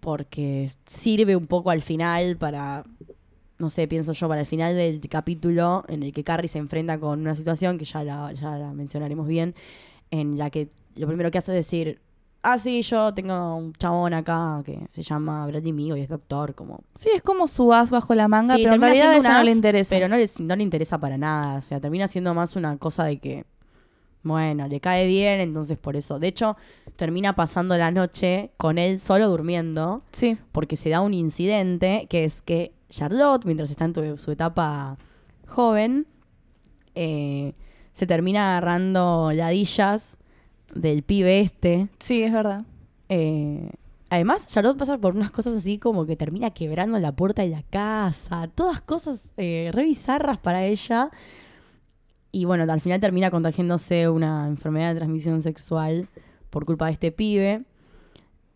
Porque 0.00 0.70
sirve 0.86 1.36
un 1.36 1.46
poco 1.46 1.70
al 1.70 1.82
final 1.82 2.36
para. 2.36 2.84
No 3.58 3.70
sé, 3.70 3.88
pienso 3.88 4.12
yo, 4.12 4.28
para 4.28 4.40
el 4.40 4.46
final 4.46 4.74
del 4.74 5.00
capítulo 5.08 5.84
en 5.88 6.02
el 6.02 6.12
que 6.12 6.22
Carrie 6.24 6.48
se 6.48 6.58
enfrenta 6.58 6.98
con 6.98 7.20
una 7.20 7.34
situación 7.34 7.78
que 7.78 7.84
ya 7.84 8.04
la, 8.04 8.32
ya 8.32 8.56
la 8.58 8.72
mencionaremos 8.72 9.26
bien. 9.26 9.54
En 10.10 10.36
la 10.36 10.50
que 10.50 10.68
lo 10.94 11.06
primero 11.06 11.30
que 11.30 11.38
hace 11.38 11.52
es 11.52 11.66
decir. 11.66 12.00
Ah, 12.42 12.58
sí, 12.58 12.82
yo 12.82 13.12
tengo 13.12 13.56
un 13.56 13.72
chabón 13.72 14.14
acá 14.14 14.62
que 14.64 14.86
se 14.92 15.02
llama 15.02 15.44
Bradley 15.46 15.72
Migo 15.72 15.96
y 15.96 16.00
es 16.02 16.08
doctor, 16.08 16.54
como 16.54 16.84
Sí, 16.94 17.08
es 17.12 17.20
como 17.20 17.48
su 17.48 17.72
as 17.72 17.90
bajo 17.90 18.14
la 18.14 18.28
manga, 18.28 18.54
Sí, 18.54 18.62
pero 18.62 18.76
en 18.76 18.80
realidad 18.82 19.10
a 19.10 19.16
ella 19.16 19.38
no 19.38 19.44
le 19.44 19.50
interesa. 19.50 19.96
Pero 19.96 20.08
no 20.08 20.16
le, 20.16 20.30
no 20.38 20.54
le 20.54 20.62
interesa 20.62 20.98
para 20.98 21.18
nada. 21.18 21.58
O 21.58 21.62
sea, 21.62 21.80
termina 21.80 22.06
siendo 22.06 22.34
más 22.34 22.54
una 22.54 22.76
cosa 22.76 23.04
de 23.04 23.18
que, 23.18 23.46
bueno, 24.26 24.68
le 24.68 24.80
cae 24.80 25.06
bien, 25.06 25.40
entonces 25.40 25.78
por 25.78 25.96
eso. 25.96 26.18
De 26.18 26.28
hecho, 26.28 26.56
termina 26.96 27.34
pasando 27.34 27.76
la 27.78 27.90
noche 27.90 28.50
con 28.56 28.78
él 28.78 28.98
solo 29.00 29.28
durmiendo, 29.28 30.02
Sí, 30.12 30.36
porque 30.52 30.76
se 30.76 30.90
da 30.90 31.00
un 31.00 31.14
incidente 31.14 32.06
que 32.10 32.24
es 32.24 32.42
que 32.42 32.72
Charlotte, 32.88 33.44
mientras 33.44 33.70
está 33.70 33.84
en 33.84 33.92
tu- 33.92 34.16
su 34.18 34.30
etapa 34.32 34.96
joven, 35.46 36.06
eh, 36.94 37.52
se 37.92 38.06
termina 38.06 38.50
agarrando 38.56 39.30
ladillas 39.32 40.16
del 40.74 41.02
pibe 41.02 41.40
este. 41.40 41.88
Sí, 41.98 42.22
es 42.22 42.32
verdad. 42.32 42.64
Eh, 43.08 43.70
además, 44.10 44.46
Charlotte 44.48 44.76
pasa 44.78 44.98
por 44.98 45.14
unas 45.16 45.30
cosas 45.30 45.56
así 45.56 45.78
como 45.78 46.06
que 46.06 46.16
termina 46.16 46.50
quebrando 46.50 46.98
la 46.98 47.12
puerta 47.12 47.42
de 47.42 47.48
la 47.48 47.62
casa. 47.62 48.48
Todas 48.54 48.80
cosas 48.80 49.24
eh, 49.36 49.70
re 49.72 49.84
bizarras 49.84 50.38
para 50.38 50.64
ella. 50.64 51.10
Y 52.36 52.44
bueno, 52.44 52.70
al 52.70 52.82
final 52.82 53.00
termina 53.00 53.30
contagiándose 53.30 54.10
una 54.10 54.46
enfermedad 54.46 54.90
de 54.90 54.96
transmisión 54.96 55.40
sexual 55.40 56.06
por 56.50 56.66
culpa 56.66 56.84
de 56.84 56.92
este 56.92 57.10
pibe. 57.10 57.64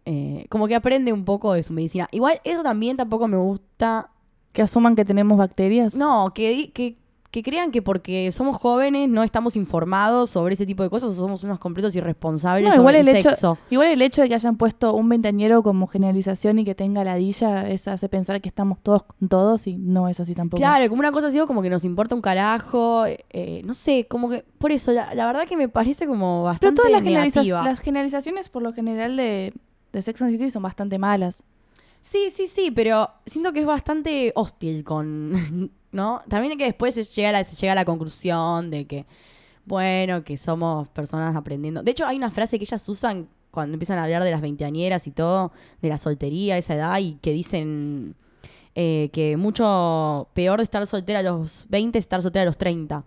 Eh, 0.05 0.45
como 0.51 0.69
que 0.69 0.75
aprende 0.75 1.15
un 1.15 1.25
poco 1.25 1.55
de 1.55 1.63
su 1.63 1.73
medicina. 1.73 2.07
Igual, 2.13 2.43
eso 2.45 2.63
también 2.63 2.99
tampoco 2.99 3.27
me 3.27 3.39
gusta. 3.39 4.11
Que 4.53 4.61
asuman 4.61 4.97
que 4.97 5.07
tenemos 5.07 5.39
bacterias. 5.39 5.95
No, 5.95 6.31
que, 6.35 6.99
que 7.31 7.45
crean 7.45 7.71
que 7.71 7.81
porque 7.81 8.33
somos 8.33 8.57
jóvenes 8.57 9.09
no 9.09 9.23
estamos 9.23 9.55
informados 9.55 10.31
sobre 10.31 10.55
ese 10.55 10.67
tipo 10.67 10.83
de 10.83 10.91
cosas 10.91 11.11
o 11.11 11.15
somos 11.15 11.45
unos 11.45 11.61
completos 11.61 11.95
irresponsables 11.95 12.65
No, 12.65 12.71
sobre 12.71 12.81
igual 12.81 12.95
el, 12.97 13.09
el 13.09 13.17
hecho- 13.17 13.31
sexo. 13.31 13.59
Igual 13.71 13.87
el 13.89 14.03
hecho 14.03 14.23
de 14.23 14.29
que 14.29 14.35
hayan 14.35 14.57
puesto 14.57 14.95
un 14.95 15.09
veinteañero 15.09 15.63
como 15.63 15.87
generalización 15.87 16.59
y 16.59 16.65
que 16.65 16.75
tenga 16.75 17.05
ladilla, 17.05 17.69
eso 17.71 17.93
hace 17.93 18.09
pensar 18.09 18.41
que 18.41 18.49
estamos 18.49 18.79
todos 18.83 19.05
con 19.05 19.29
todos 19.29 19.67
y 19.69 19.77
no 19.77 20.09
es 20.09 20.19
así 20.19 20.35
tampoco. 20.35 20.61
Claro, 20.61 20.89
como 20.89 20.99
una 21.01 21.13
cosa 21.13 21.29
así 21.29 21.39
como 21.47 21.63
que 21.63 21.71
nos 21.71 21.85
importa 21.85 22.17
un 22.17 22.21
carajo. 22.21 23.05
eh, 23.07 23.63
no 23.65 23.75
sé, 23.75 24.07
como 24.09 24.29
que. 24.29 24.45
Por 24.59 24.73
eso, 24.73 24.91
la, 24.91 25.15
la 25.15 25.27
verdad 25.27 25.47
que 25.47 25.57
me 25.57 25.69
parece 25.69 26.07
como 26.09 26.39
Pero 26.39 26.43
bastante 26.43 26.77
todas 26.77 26.91
las, 26.91 27.03
generaliza- 27.03 27.43
negativa. 27.43 27.65
las 27.65 27.79
generalizaciones 27.81 28.49
por 28.49 28.63
lo 28.63 28.73
general 28.73 29.17
de, 29.17 29.53
de 29.93 30.03
Sex 30.03 30.21
and 30.23 30.33
City 30.33 30.51
son 30.51 30.63
bastante 30.65 30.99
malas. 30.99 31.45
Sí, 32.01 32.31
sí, 32.31 32.47
sí, 32.49 32.71
pero 32.71 33.09
siento 33.27 33.53
que 33.53 33.61
es 33.61 33.67
bastante 33.67 34.33
hostil 34.35 34.83
con. 34.83 35.71
¿No? 35.93 36.23
También 36.29 36.57
que 36.57 36.65
después 36.65 36.95
se 36.95 37.03
llega, 37.05 37.31
a 37.31 37.33
la, 37.33 37.45
se 37.45 37.57
llega 37.57 37.73
a 37.73 37.77
la 37.77 37.85
conclusión 37.85 38.71
de 38.71 38.87
que. 38.87 39.07
Bueno, 39.67 40.25
que 40.25 40.37
somos 40.37 40.89
personas 40.89 41.37
aprendiendo. 41.37 41.83
De 41.83 41.91
hecho, 41.91 42.07
hay 42.07 42.17
una 42.17 42.31
frase 42.31 42.59
que 42.59 42.65
ellas 42.65 42.89
usan 42.89 43.29
cuando 43.51 43.75
empiezan 43.75 43.99
a 43.99 44.05
hablar 44.05 44.23
de 44.25 44.31
las 44.31 44.41
veinteañeras 44.41 45.07
y 45.07 45.11
todo, 45.11 45.53
de 45.83 45.89
la 45.89 45.99
soltería, 45.99 46.57
esa 46.57 46.75
edad, 46.75 46.99
y 46.99 47.15
que 47.21 47.33
dicen 47.33 48.15
eh, 48.75 49.11
que 49.13 49.37
mucho 49.37 50.29
peor 50.35 50.59
de 50.59 50.65
estar 50.65 50.87
soltera 50.87 51.19
a 51.19 51.23
los 51.23 51.67
20 51.69 51.99
es 51.99 52.05
estar 52.05 52.23
soltera 52.23 52.43
a 52.45 52.47
los 52.47 52.57
30. 52.59 52.99
O 52.99 53.05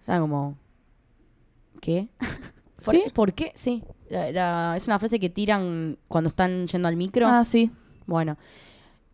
sea, 0.00 0.20
como. 0.20 0.56
¿Qué? 1.80 2.08
¿Por, 2.84 2.94
¿Sí? 2.94 3.02
¿Por 3.14 3.32
qué? 3.34 3.52
Sí. 3.54 3.82
La- 4.10 4.30
la- 4.32 4.74
es 4.76 4.86
una 4.86 4.98
frase 4.98 5.18
que 5.20 5.30
tiran 5.30 5.98
cuando 6.08 6.28
están 6.28 6.66
yendo 6.66 6.88
al 6.88 6.96
micro. 6.96 7.26
Ah, 7.28 7.44
sí. 7.44 7.70
Bueno. 8.06 8.36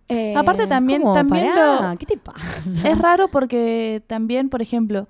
Eh, 0.09 0.35
Aparte 0.37 0.67
también- 0.67 1.03
¿cómo? 1.03 1.15
también 1.15 1.49
Pará, 1.55 1.91
lo- 1.93 1.99
¿Qué 1.99 2.07
te 2.07 2.17
pasa? 2.17 2.41
Es 2.89 2.99
raro 2.99 3.29
porque 3.29 4.03
también, 4.07 4.49
por 4.49 4.63
ejemplo, 4.63 5.09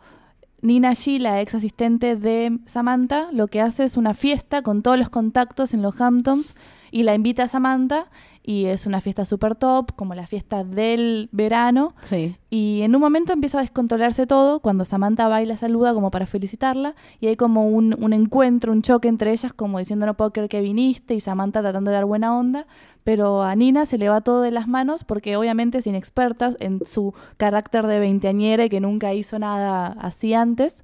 Nina 0.60 0.90
G, 0.92 1.18
la 1.20 1.40
ex 1.40 1.54
asistente 1.54 2.16
de 2.16 2.58
Samantha, 2.66 3.28
lo 3.32 3.46
que 3.46 3.60
hace 3.60 3.84
es 3.84 3.96
una 3.96 4.12
fiesta 4.14 4.62
con 4.62 4.82
todos 4.82 4.98
los 4.98 5.08
contactos 5.08 5.72
en 5.72 5.82
los 5.82 6.00
Hamptons 6.00 6.56
y 6.90 7.02
la 7.02 7.14
invita 7.14 7.44
a 7.44 7.48
Samantha 7.48 8.06
y 8.48 8.64
es 8.64 8.86
una 8.86 9.02
fiesta 9.02 9.26
super 9.26 9.54
top, 9.56 9.92
como 9.94 10.14
la 10.14 10.26
fiesta 10.26 10.64
del 10.64 11.28
verano. 11.32 11.94
Sí. 12.00 12.34
Y 12.48 12.80
en 12.80 12.94
un 12.94 13.00
momento 13.02 13.34
empieza 13.34 13.58
a 13.58 13.60
descontrolarse 13.60 14.26
todo 14.26 14.60
cuando 14.60 14.86
Samantha 14.86 15.28
va 15.28 15.42
y 15.42 15.46
la 15.46 15.58
saluda 15.58 15.92
como 15.92 16.10
para 16.10 16.24
felicitarla 16.24 16.94
y 17.20 17.26
hay 17.26 17.36
como 17.36 17.68
un, 17.68 17.94
un 18.02 18.14
encuentro, 18.14 18.72
un 18.72 18.80
choque 18.80 19.08
entre 19.08 19.32
ellas 19.32 19.52
como 19.52 19.78
diciendo 19.78 20.06
no 20.06 20.16
puedo 20.16 20.32
creer 20.32 20.48
que 20.48 20.62
viniste 20.62 21.14
y 21.14 21.20
Samantha 21.20 21.60
tratando 21.60 21.90
de 21.90 21.96
dar 21.96 22.06
buena 22.06 22.38
onda, 22.38 22.66
pero 23.04 23.42
a 23.42 23.54
Nina 23.54 23.84
se 23.84 23.98
le 23.98 24.08
va 24.08 24.22
todo 24.22 24.40
de 24.40 24.50
las 24.50 24.66
manos 24.66 25.04
porque 25.04 25.36
obviamente 25.36 25.78
es 25.78 25.86
inexperta 25.86 26.52
en 26.58 26.80
su 26.86 27.12
carácter 27.36 27.86
de 27.86 27.98
veinteañera 27.98 28.64
y 28.64 28.68
que 28.70 28.80
nunca 28.80 29.12
hizo 29.12 29.38
nada 29.38 29.88
así 30.00 30.32
antes 30.32 30.82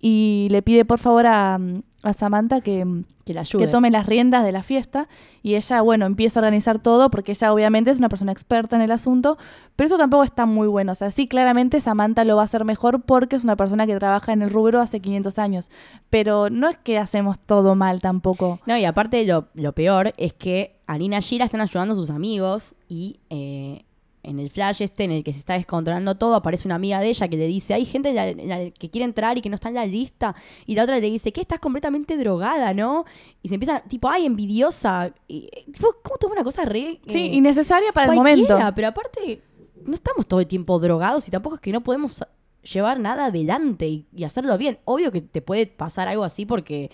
y 0.00 0.48
le 0.50 0.62
pide 0.62 0.84
por 0.84 0.98
favor 0.98 1.26
a, 1.26 1.58
a 2.02 2.12
Samantha 2.14 2.60
que, 2.62 2.86
Que 3.24 3.34
la 3.34 3.42
ayude. 3.42 3.66
que 3.66 3.70
tome 3.70 3.90
las 3.90 4.06
riendas 4.06 4.44
de 4.44 4.52
la 4.52 4.62
fiesta 4.62 5.08
y 5.42 5.56
ella, 5.56 5.82
bueno, 5.82 6.06
empieza 6.06 6.40
a 6.40 6.42
organizar 6.42 6.78
todo 6.78 7.10
porque 7.10 7.32
ella 7.32 7.52
obviamente 7.52 7.90
es 7.90 7.98
una 7.98 8.08
persona 8.08 8.32
experta 8.32 8.76
en 8.76 8.82
el 8.82 8.92
asunto, 8.92 9.36
pero 9.76 9.86
eso 9.86 9.98
tampoco 9.98 10.24
está 10.24 10.46
muy 10.46 10.68
bueno. 10.68 10.92
O 10.92 10.94
sea, 10.94 11.10
sí, 11.10 11.28
claramente 11.28 11.80
Samantha 11.80 12.24
lo 12.24 12.36
va 12.36 12.42
a 12.42 12.44
hacer 12.46 12.64
mejor 12.64 13.02
porque 13.02 13.36
es 13.36 13.44
una 13.44 13.56
persona 13.56 13.86
que 13.86 13.96
trabaja 13.96 14.32
en 14.32 14.42
el 14.42 14.50
rubro 14.50 14.80
hace 14.80 15.00
500 15.00 15.38
años, 15.38 15.70
pero 16.08 16.48
no 16.48 16.68
es 16.68 16.78
que 16.78 16.98
hacemos 16.98 17.38
todo 17.38 17.74
mal 17.74 18.00
tampoco. 18.00 18.60
No, 18.66 18.76
y 18.78 18.84
aparte 18.86 19.24
lo, 19.26 19.48
lo 19.54 19.72
peor 19.72 20.14
es 20.16 20.32
que 20.32 20.80
a 20.86 20.96
Nina 20.98 21.18
están 21.18 21.60
ayudando 21.60 21.94
sus 21.94 22.10
amigos 22.10 22.74
y 22.88 23.20
eh, 23.28 23.84
en 24.22 24.38
el 24.38 24.50
flash 24.50 24.82
este 24.82 25.04
en 25.04 25.12
el 25.12 25.24
que 25.24 25.32
se 25.32 25.38
está 25.38 25.54
descontrolando 25.54 26.14
todo 26.16 26.34
aparece 26.34 26.68
una 26.68 26.74
amiga 26.74 27.00
de 27.00 27.08
ella 27.08 27.28
que 27.28 27.36
le 27.36 27.46
dice, 27.46 27.72
hay 27.74 27.84
gente 27.84 28.10
en 28.10 28.14
la- 28.16 28.28
en 28.28 28.48
la 28.48 28.70
que 28.70 28.90
quiere 28.90 29.04
entrar 29.04 29.38
y 29.38 29.40
que 29.40 29.48
no 29.48 29.54
está 29.54 29.68
en 29.68 29.76
la 29.76 29.86
lista 29.86 30.34
y 30.66 30.74
la 30.74 30.82
otra 30.84 30.98
le 30.98 31.10
dice, 31.10 31.32
que 31.32 31.40
estás 31.40 31.58
completamente 31.58 32.16
drogada, 32.18 32.74
¿no? 32.74 33.04
Y 33.42 33.48
se 33.48 33.54
empiezan, 33.54 33.82
tipo, 33.88 34.08
ay, 34.08 34.26
envidiosa. 34.26 35.12
Y, 35.26 35.48
eh, 35.52 35.64
tipo, 35.72 35.88
¿cómo 36.02 36.16
toma 36.18 36.34
una 36.34 36.44
cosa 36.44 36.64
re... 36.64 37.00
Sí, 37.06 37.18
eh, 37.18 37.34
innecesaria 37.34 37.92
para 37.92 38.06
el 38.12 38.16
momento. 38.16 38.58
Pero 38.74 38.88
aparte, 38.88 39.42
no 39.84 39.94
estamos 39.94 40.26
todo 40.26 40.40
el 40.40 40.46
tiempo 40.46 40.78
drogados 40.78 41.26
y 41.26 41.30
tampoco 41.30 41.54
es 41.56 41.60
que 41.62 41.72
no 41.72 41.82
podemos 41.82 42.22
llevar 42.62 43.00
nada 43.00 43.26
adelante 43.26 43.88
y, 43.88 44.06
y 44.14 44.24
hacerlo 44.24 44.58
bien. 44.58 44.78
Obvio 44.84 45.10
que 45.10 45.22
te 45.22 45.40
puede 45.40 45.66
pasar 45.66 46.08
algo 46.08 46.24
así 46.24 46.44
porque, 46.44 46.90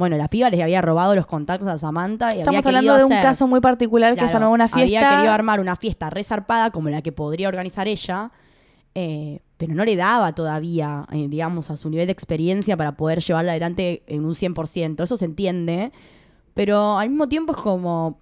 bueno, 0.00 0.16
la 0.16 0.26
piba 0.26 0.50
les 0.50 0.60
había 0.60 0.82
robado 0.82 1.14
los 1.14 1.26
contactos 1.26 1.68
a 1.68 1.78
Samantha 1.78 2.34
y 2.34 2.40
Estamos 2.40 2.66
había 2.66 2.78
hablando 2.80 2.98
de 2.98 3.04
un 3.04 3.12
hacer- 3.12 3.22
caso 3.22 3.46
muy 3.46 3.60
particular 3.60 4.16
que 4.16 4.26
se 4.26 4.36
armó 4.36 4.50
una 4.50 4.66
fiesta. 4.66 4.82
Había 4.82 5.10
querido 5.16 5.32
armar 5.32 5.60
una 5.60 5.76
fiesta 5.76 6.10
resarpada 6.10 6.70
como 6.70 6.88
la 6.88 7.02
que 7.02 7.12
podría 7.12 7.46
organizar 7.46 7.86
ella, 7.86 8.32
eh, 8.96 9.40
pero 9.56 9.74
no 9.74 9.84
le 9.84 9.94
daba 9.94 10.34
todavía, 10.34 11.06
eh, 11.12 11.26
digamos, 11.28 11.70
a 11.70 11.76
su 11.76 11.88
nivel 11.90 12.06
de 12.06 12.12
experiencia 12.12 12.76
para 12.76 12.96
poder 12.96 13.20
llevarla 13.20 13.52
adelante 13.52 14.02
en 14.08 14.24
un 14.24 14.34
100%. 14.34 15.04
Eso 15.04 15.16
se 15.16 15.26
entiende, 15.26 15.92
pero 16.54 16.98
al 16.98 17.08
mismo 17.10 17.28
tiempo 17.28 17.52
es 17.52 17.58
como... 17.58 18.18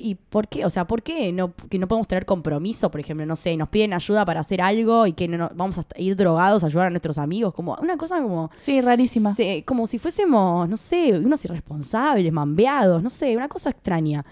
¿Y 0.00 0.14
por 0.14 0.48
qué? 0.48 0.64
O 0.64 0.70
sea, 0.70 0.86
¿por 0.86 1.02
qué 1.02 1.32
no, 1.32 1.52
que 1.70 1.78
no 1.78 1.86
podemos 1.88 2.06
tener 2.08 2.24
compromiso? 2.26 2.90
Por 2.90 3.00
ejemplo, 3.00 3.24
no 3.26 3.36
sé, 3.36 3.56
nos 3.56 3.68
piden 3.68 3.92
ayuda 3.92 4.24
para 4.24 4.40
hacer 4.40 4.60
algo 4.60 5.06
y 5.06 5.12
que 5.12 5.28
no, 5.28 5.36
no- 5.38 5.50
vamos 5.54 5.78
a 5.78 5.84
ir 5.96 6.16
drogados 6.16 6.62
a 6.64 6.66
ayudar 6.66 6.86
a 6.86 6.90
nuestros 6.90 7.18
amigos. 7.18 7.54
Como 7.54 7.76
una 7.80 7.96
cosa 7.96 8.20
como... 8.22 8.50
Sí, 8.56 8.80
rarísima. 8.80 9.34
se- 9.34 9.64
como 9.64 9.86
si 9.86 9.98
fuésemos, 9.98 10.68
no 10.68 10.76
sé, 10.76 11.18
unos 11.18 11.44
irresponsables, 11.44 12.32
mambeados, 12.32 13.02
no 13.02 13.10
sé, 13.10 13.36
una 13.36 13.48
cosa 13.48 13.70
extraña. 13.70 14.24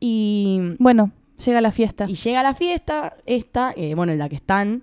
Y, 0.00 0.74
Bueno, 0.78 1.10
llega 1.44 1.60
la 1.60 1.70
fiesta. 1.70 2.06
y 2.08 2.14
llega 2.14 2.42
la 2.42 2.54
fiesta, 2.54 3.16
esta, 3.26 3.72
eh, 3.76 3.94
bueno, 3.94 4.12
en 4.12 4.18
la 4.18 4.28
que 4.28 4.36
están. 4.36 4.82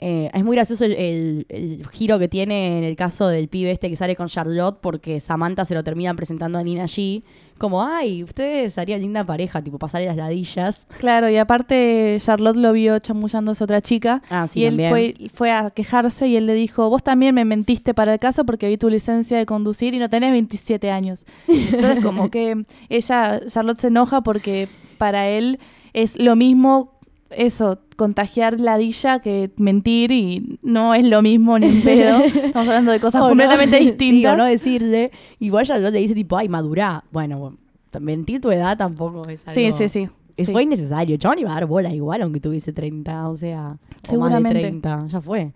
Eh, 0.00 0.30
es 0.34 0.44
muy 0.44 0.56
gracioso 0.56 0.84
el, 0.84 0.92
el- 0.92 1.46
el 1.48 1.86
giro 1.88 2.18
que 2.18 2.28
tiene 2.28 2.78
en 2.78 2.84
el 2.84 2.96
caso 2.96 3.28
del 3.28 3.48
pibe 3.48 3.70
este 3.70 3.88
que 3.88 3.96
sale 3.96 4.16
con 4.16 4.28
Charlotte, 4.28 4.78
porque 4.80 5.20
Samantha 5.20 5.64
se 5.64 5.74
lo 5.74 5.82
termina 5.84 6.12
presentando 6.14 6.58
a 6.58 6.62
Nina 6.62 6.84
G. 6.84 7.22
Como, 7.56 7.84
ay, 7.84 8.24
ustedes 8.24 8.76
harían 8.78 9.00
linda 9.00 9.24
pareja, 9.24 9.62
tipo 9.62 9.78
pasarle 9.78 10.08
las 10.08 10.16
ladillas. 10.16 10.88
Claro, 10.98 11.30
y 11.30 11.36
aparte 11.36 12.16
Charlotte 12.20 12.56
lo 12.56 12.72
vio 12.72 12.98
chamullándose 12.98 13.62
a 13.62 13.66
otra 13.66 13.80
chica 13.80 14.22
Ah, 14.28 14.48
sí, 14.48 14.60
y 14.60 14.64
él 14.64 14.76
fue, 14.88 15.14
fue 15.32 15.52
a 15.52 15.70
quejarse 15.70 16.26
y 16.26 16.34
él 16.36 16.46
le 16.46 16.54
dijo, 16.54 16.90
vos 16.90 17.04
también 17.04 17.32
me 17.32 17.44
mentiste 17.44 17.94
para 17.94 18.12
el 18.12 18.18
caso 18.18 18.44
porque 18.44 18.66
vi 18.68 18.76
tu 18.76 18.90
licencia 18.90 19.38
de 19.38 19.46
conducir 19.46 19.94
y 19.94 19.98
no 20.00 20.10
tenés 20.10 20.32
27 20.32 20.90
años. 20.90 21.24
Entonces 21.46 22.02
como 22.02 22.28
que 22.28 22.64
ella, 22.88 23.40
Charlotte 23.46 23.78
se 23.78 23.86
enoja 23.86 24.22
porque 24.22 24.68
para 24.98 25.28
él 25.28 25.60
es 25.92 26.18
lo 26.18 26.34
mismo 26.34 26.98
eso, 27.30 27.78
contagiar 27.96 28.60
ladilla 28.60 29.20
que 29.20 29.50
mentir 29.56 30.10
y 30.12 30.58
no 30.62 30.94
es 30.94 31.04
lo 31.04 31.22
mismo 31.22 31.58
ni 31.58 31.66
en 31.68 31.82
pedo. 31.82 32.18
Estamos 32.24 32.68
hablando 32.68 32.92
de 32.92 33.00
cosas 33.00 33.20
no, 33.22 33.28
completamente 33.28 33.78
sí, 33.78 33.84
distintas. 33.86 34.34
o 34.34 34.36
no 34.36 34.44
decirle. 34.44 35.10
Igual 35.38 35.66
Charlotte 35.66 35.92
le 35.92 36.00
dice, 36.00 36.14
tipo, 36.14 36.36
ay, 36.36 36.48
madurá. 36.48 37.04
Bueno, 37.10 37.38
bueno, 37.38 37.58
mentir 38.00 38.40
tu 38.40 38.50
edad 38.50 38.76
tampoco 38.76 39.28
es 39.28 39.46
algo... 39.46 39.60
sí, 39.60 39.72
sí, 39.72 39.88
sí. 39.88 40.08
Es- 40.36 40.46
sí. 40.46 40.52
Fue 40.52 40.64
innecesario. 40.64 41.16
Chabón 41.16 41.38
iba 41.38 41.50
a 41.52 41.54
dar 41.54 41.66
bola 41.66 41.92
igual, 41.94 42.22
aunque 42.22 42.40
tuviese 42.40 42.72
30, 42.72 43.28
o 43.28 43.36
sea, 43.36 43.60
o 43.60 43.68
más 43.68 43.78
de 44.02 44.08
Seguramente. 44.08 44.60
30. 44.60 45.06
Ya 45.06 45.20
fue. 45.20 45.52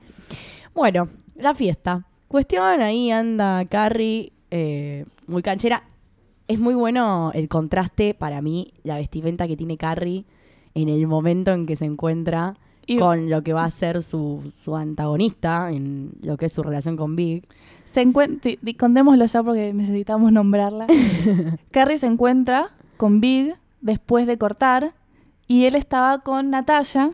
Bueno, 0.74 1.08
la 1.34 1.54
fiesta. 1.54 2.06
Cuestión, 2.28 2.80
ahí 2.80 3.10
anda 3.10 3.64
Carrie, 3.64 4.32
eh, 4.50 5.04
muy 5.26 5.42
canchera. 5.42 5.82
Es 6.46 6.58
muy 6.60 6.74
bueno 6.74 7.32
el 7.34 7.48
contraste 7.48 8.14
para 8.14 8.40
mí, 8.40 8.72
la 8.84 8.96
vestimenta 8.96 9.48
que 9.48 9.56
tiene 9.56 9.76
Carrie 9.76 10.24
en 10.82 10.88
el 10.88 11.06
momento 11.06 11.52
en 11.52 11.66
que 11.66 11.76
se 11.76 11.84
encuentra 11.84 12.54
Y- 12.86 12.98
con 12.98 13.28
lo 13.30 13.42
que 13.42 13.52
va 13.52 13.64
a 13.64 13.70
ser 13.70 14.02
su, 14.02 14.42
su 14.54 14.74
antagonista 14.76 15.70
en 15.70 16.12
lo 16.22 16.36
que 16.36 16.46
es 16.46 16.52
su 16.52 16.62
relación 16.62 16.96
con 16.96 17.16
Big. 17.16 17.46
Se 17.84 18.00
encuentra, 18.02 18.50
contémoslo 18.78 19.24
ya 19.26 19.42
porque 19.42 19.72
necesitamos 19.74 20.32
nombrarla. 20.32 20.86
Carrie 21.70 21.98
se 21.98 22.06
encuentra 22.06 22.70
con 22.96 23.20
Big 23.20 23.54
después 23.80 24.26
de 24.26 24.38
cortar 24.38 24.92
y 25.46 25.64
él 25.64 25.74
estaba 25.74 26.18
con 26.20 26.50
Natalia, 26.50 27.12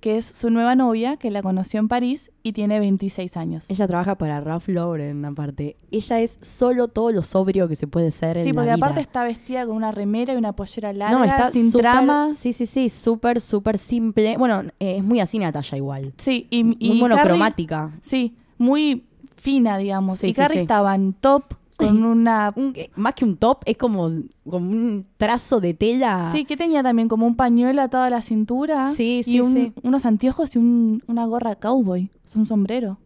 que 0.00 0.18
es 0.18 0.26
su 0.26 0.50
nueva 0.50 0.74
novia, 0.76 1.16
que 1.16 1.30
la 1.30 1.42
conoció 1.42 1.80
en 1.80 1.88
París 1.88 2.30
y 2.42 2.52
tiene 2.52 2.78
26 2.78 3.36
años. 3.36 3.64
Ella 3.70 3.86
trabaja 3.86 4.16
para 4.18 4.40
Ralph 4.40 4.68
Lauren, 4.68 5.24
aparte. 5.24 5.76
Ella 5.90 6.20
es 6.20 6.38
solo 6.42 6.88
todo 6.88 7.10
lo 7.12 7.22
sobrio 7.22 7.66
que 7.66 7.76
se 7.76 7.86
puede 7.86 8.10
ser 8.10 8.42
Sí, 8.42 8.50
en 8.50 8.54
porque 8.54 8.68
la 8.68 8.76
vida. 8.76 8.86
aparte 8.86 9.00
está 9.00 9.24
vestida 9.24 9.66
con 9.66 9.74
una 9.74 9.90
remera 9.92 10.34
y 10.34 10.36
una 10.36 10.52
pollera 10.54 10.92
larga, 10.92 11.18
No, 11.18 11.24
está 11.24 11.50
sin 11.50 11.72
trama. 11.72 12.30
Sí, 12.34 12.52
sí, 12.52 12.66
sí, 12.66 12.88
súper, 12.88 13.40
súper 13.40 13.78
simple. 13.78 14.36
Bueno, 14.36 14.62
eh, 14.78 14.98
es 14.98 15.02
muy 15.04 15.18
así 15.20 15.38
Natalia 15.38 15.76
igual. 15.78 16.12
Sí, 16.18 16.46
y, 16.50 16.58
y 16.58 16.62
muy 16.64 16.76
Carrie- 16.78 16.98
monocromática. 17.00 17.92
sí, 18.00 18.36
muy 18.58 19.04
fina, 19.34 19.76
digamos. 19.78 20.18
Sí, 20.18 20.28
y 20.28 20.32
sí, 20.32 20.36
Carrie 20.36 20.58
sí. 20.58 20.62
estaba 20.62 20.94
en 20.94 21.14
top 21.14 21.44
con 21.76 22.02
una... 22.04 22.52
Un- 22.56 22.72
eh, 22.74 22.90
más 22.96 23.14
que 23.14 23.24
un 23.24 23.36
top, 23.36 23.58
es 23.66 23.76
como, 23.76 24.08
como 24.48 24.70
un 24.70 25.06
trazo 25.16 25.60
de 25.60 25.74
tela. 25.74 26.30
Sí, 26.32 26.44
que 26.44 26.56
tenía 26.56 26.82
también 26.82 27.08
como 27.08 27.26
un 27.26 27.36
pañuelo 27.36 27.82
atado 27.82 28.04
a 28.04 28.10
la 28.10 28.22
cintura. 28.22 28.92
Sí, 28.92 29.22
sí, 29.24 29.36
y 29.36 29.40
un- 29.40 29.52
sí. 29.52 29.72
unos 29.82 30.06
anteojos 30.06 30.54
y 30.56 30.58
un- 30.58 31.02
una 31.06 31.26
gorra 31.26 31.54
cowboy. 31.56 32.10
Es 32.24 32.34
un 32.36 32.46
sombrero. 32.46 32.98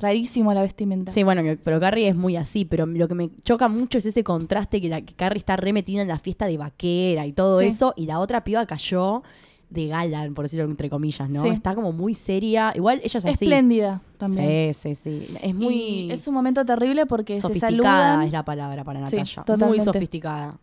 Rarísimo 0.00 0.54
la 0.54 0.62
vestimenta. 0.62 1.10
Sí, 1.10 1.24
bueno, 1.24 1.42
pero 1.64 1.80
Carrie 1.80 2.06
es 2.08 2.14
muy 2.14 2.36
así, 2.36 2.64
pero 2.64 2.86
lo 2.86 3.08
que 3.08 3.14
me 3.14 3.30
choca 3.42 3.68
mucho 3.68 3.98
es 3.98 4.06
ese 4.06 4.22
contraste 4.22 4.80
que, 4.80 4.88
la, 4.88 5.00
que 5.00 5.12
Carrie 5.14 5.38
está 5.38 5.56
re 5.56 5.72
metida 5.72 6.02
en 6.02 6.06
la 6.08 6.20
fiesta 6.20 6.46
de 6.46 6.56
vaquera 6.56 7.26
y 7.26 7.32
todo 7.32 7.58
Sí. 7.60 7.66
eso, 7.66 7.94
y 7.96 8.06
la 8.06 8.20
otra 8.20 8.44
piba 8.44 8.64
cayó 8.66 9.24
de 9.70 9.86
gala, 9.88 10.28
por 10.34 10.44
decirlo 10.46 10.64
entre 10.64 10.88
comillas, 10.88 11.28
¿no? 11.28 11.42
Sí. 11.42 11.48
Está 11.50 11.74
como 11.74 11.92
muy 11.92 12.14
seria. 12.14 12.72
Igual 12.74 12.98
ella 13.04 13.18
es 13.18 13.24
así. 13.24 13.28
Espléndida 13.28 14.00
también. 14.16 14.72
Sí, 14.74 14.94
sí, 14.94 15.10
sí. 15.28 15.36
Es 15.42 15.54
muy 15.54 15.74
Y 15.74 16.10
es 16.10 16.26
un 16.26 16.34
momento 16.34 16.64
terrible 16.64 17.04
porque 17.06 17.36
se 17.36 17.42
sofisticada, 17.42 17.70
saludan 17.70 18.22
es 18.22 18.32
la 18.32 18.44
palabra 18.44 18.84
para 18.84 19.06
Sí, 19.06 19.16
Natalia. 19.16 19.66
muy 19.66 19.80
sofisticada. 19.80 20.58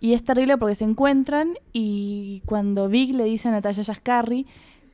y 0.00 0.14
es 0.14 0.24
terrible 0.24 0.56
porque 0.58 0.74
se 0.74 0.84
encuentran 0.84 1.54
y 1.72 2.42
cuando 2.46 2.88
Vic 2.88 3.14
le 3.14 3.24
dice 3.24 3.48
a 3.48 3.52
Natalia, 3.52 3.84
Carrie, 4.02 4.46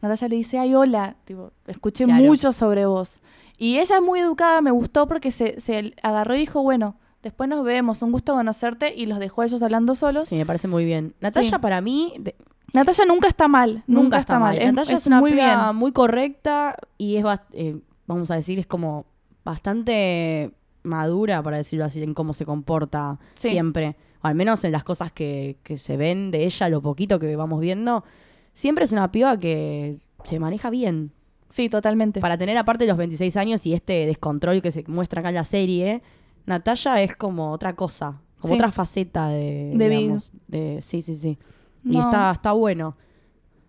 Natalia 0.02 0.28
le 0.28 0.36
dice, 0.36 0.58
ay, 0.58 0.74
hola, 0.74 1.16
tipo, 1.24 1.50
escuché 1.66 2.04
Claro. 2.04 2.22
mucho 2.24 2.52
sobre 2.52 2.84
vos. 2.84 3.20
Y 3.56 3.78
ella 3.78 3.96
es 3.96 4.02
muy 4.02 4.20
educada, 4.20 4.60
me 4.60 4.70
gustó 4.70 5.08
porque 5.08 5.30
se, 5.32 5.58
se 5.60 5.94
agarró 6.02 6.34
y 6.36 6.40
dijo, 6.40 6.62
bueno, 6.62 6.96
después 7.22 7.48
nos 7.48 7.64
vemos, 7.64 8.02
un 8.02 8.12
gusto 8.12 8.34
conocerte 8.34 8.94
y 8.94 9.06
los 9.06 9.18
dejó 9.18 9.42
ellos 9.42 9.62
hablando 9.62 9.94
solos. 9.94 10.26
Sí, 10.28 10.36
me 10.36 10.44
parece 10.46 10.68
muy 10.68 10.84
bien. 10.84 11.14
Natalia 11.20 11.48
Sí. 11.50 11.56
para 11.58 11.80
mí 11.80 12.12
de- 12.20 12.36
Natalia 12.75 13.04
nunca 13.06 13.28
está 13.28 13.48
mal, 13.48 13.82
nunca, 13.87 14.18
está, 14.18 14.38
mal. 14.38 14.56
Es, 14.58 14.66
Natalia 14.66 14.94
es, 14.94 15.00
es 15.02 15.06
una 15.06 15.20
muy 15.20 15.32
piba 15.32 15.64
bien. 15.66 15.76
muy 15.76 15.92
correcta 15.92 16.76
y 16.98 17.16
es, 17.16 17.25
eh, 17.52 17.76
vamos 18.06 18.30
a 18.30 18.34
decir, 18.34 18.58
es 18.58 18.66
como 18.66 19.06
bastante 19.44 20.52
madura, 20.82 21.42
para 21.42 21.56
decirlo 21.56 21.84
así, 21.84 22.02
en 22.02 22.14
cómo 22.14 22.34
se 22.34 22.44
comporta 22.44 23.18
Sí. 23.34 23.50
siempre. 23.50 23.96
O 24.22 24.26
al 24.26 24.34
menos 24.34 24.64
en 24.64 24.72
las 24.72 24.84
cosas 24.84 25.12
que, 25.12 25.58
que 25.62 25.78
se 25.78 25.96
ven 25.96 26.30
de 26.30 26.44
ella, 26.44 26.68
lo 26.68 26.80
poquito 26.82 27.18
que 27.18 27.34
vamos 27.37 27.60
viendo. 27.60 28.04
Siempre 28.52 28.84
es 28.84 28.92
una 28.92 29.10
piba 29.12 29.38
que 29.38 29.96
se 30.25 30.38
maneja 30.40 30.70
bien. 30.70 31.12
Sí, 31.48 31.68
totalmente. 31.68 32.20
Para 32.20 32.37
tener 32.37 32.56
aparte 32.58 32.87
los 32.87 32.96
26 32.96 33.37
años 33.37 33.64
y 33.66 33.72
este 33.75 34.06
descontrol 34.06 34.60
que 34.60 34.70
se 34.72 34.84
muestra 34.88 35.20
acá 35.20 35.28
en 35.30 35.37
la 35.37 35.44
serie, 35.44 36.02
Natalia 36.46 37.02
es 37.02 37.16
como 37.16 37.52
otra 37.52 37.75
cosa, 37.75 38.20
como 38.40 38.54
Sí. 38.54 38.58
otra 38.58 38.72
faceta 38.72 39.28
de, 39.28 39.72
De 39.75 39.88
digamos, 39.88 40.32
de- 40.48 40.80
sí, 40.82 41.00
sí, 41.02 41.14
sí. 41.14 41.38
Y 41.85 41.97
está, 41.99 42.30
está 42.32 42.52
bueno. 42.52 42.97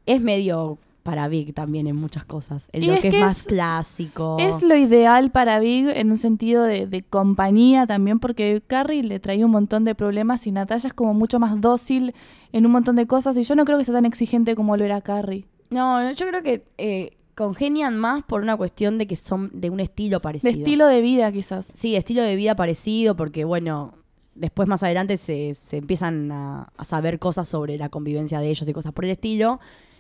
Es 0.06 0.22
medio 0.22 0.78
para 1.04 1.28
Big 1.28 1.54
también 1.54 1.88
en 1.88 1.96
muchas 1.96 2.26
cosas. 2.26 2.68
En 2.72 2.84
Y 2.84 2.88
lo 2.88 2.94
es 2.94 3.00
que 3.00 3.08
es 3.08 3.20
más 3.20 3.46
clásico. 3.46 4.38
Es 4.40 4.62
lo 4.62 4.76
ideal 4.76 5.32
para 5.32 5.60
Big 5.60 5.88
en 5.88 6.12
un 6.12 6.18
sentido 6.18 6.64
de, 6.64 6.88
de 6.88 7.02
compañía 7.02 7.88
también, 7.88 8.20
porque 8.20 8.62
Carrie 8.66 9.04
le 9.04 9.20
traía 9.20 9.46
un 9.46 9.52
montón 9.52 9.86
de 9.86 9.96
problemas 9.96 10.46
y 10.46 10.52
Natalia 10.52 10.88
es 10.88 10.94
como 10.94 11.14
mucho 11.14 11.40
más 11.40 11.60
dócil 11.62 12.14
en 12.52 12.66
un 12.66 12.72
montón 12.72 12.96
de 12.96 13.08
cosas 13.08 13.38
y 13.38 13.44
yo 13.44 13.56
no 13.56 13.66
creo 13.66 13.78
que 13.78 13.84
sea 13.84 13.96
tan 13.96 14.06
exigente 14.06 14.56
como 14.56 14.78
lo 14.78 14.84
era 14.86 15.02
Carrie. 15.02 15.46
No, 15.70 16.12
yo 16.12 16.28
creo 16.28 16.44
que 16.44 16.66
eh, 16.78 17.18
congenian 17.36 17.98
más 17.98 18.24
por 18.24 18.42
una 18.42 18.58
cuestión 18.58 18.98
de 18.98 19.08
que 19.08 19.16
son 19.16 19.50
de 19.54 19.70
un 19.70 19.80
estilo 19.80 20.18
De 20.18 20.22
parecido. 20.22 20.52
estilo 20.52 20.86
de 20.88 21.02
vida 21.02 21.32
quizás. 21.32 21.72
Sí, 21.76 21.96
estilo 21.96 22.22
de 22.22 22.36
vida 22.36 22.56
parecido, 22.56 23.16
porque 23.16 23.46
bueno, 23.46 23.94
después 24.40 24.68
más 24.68 24.82
adelante 24.84 25.18
se, 25.18 25.54
se 25.54 25.78
empiezan 25.78 26.32
a, 26.32 26.70
a 26.76 26.84
saber 26.84 27.20
cosas 27.20 27.48
sobre 27.48 27.78
la 27.78 27.90
convivencia 27.90 28.40
de 28.40 28.50
ellos 28.50 28.68
y 28.68 28.74
cosas 28.74 28.94
por 28.94 29.06
el 29.06 29.12
estilo, 29.12 29.60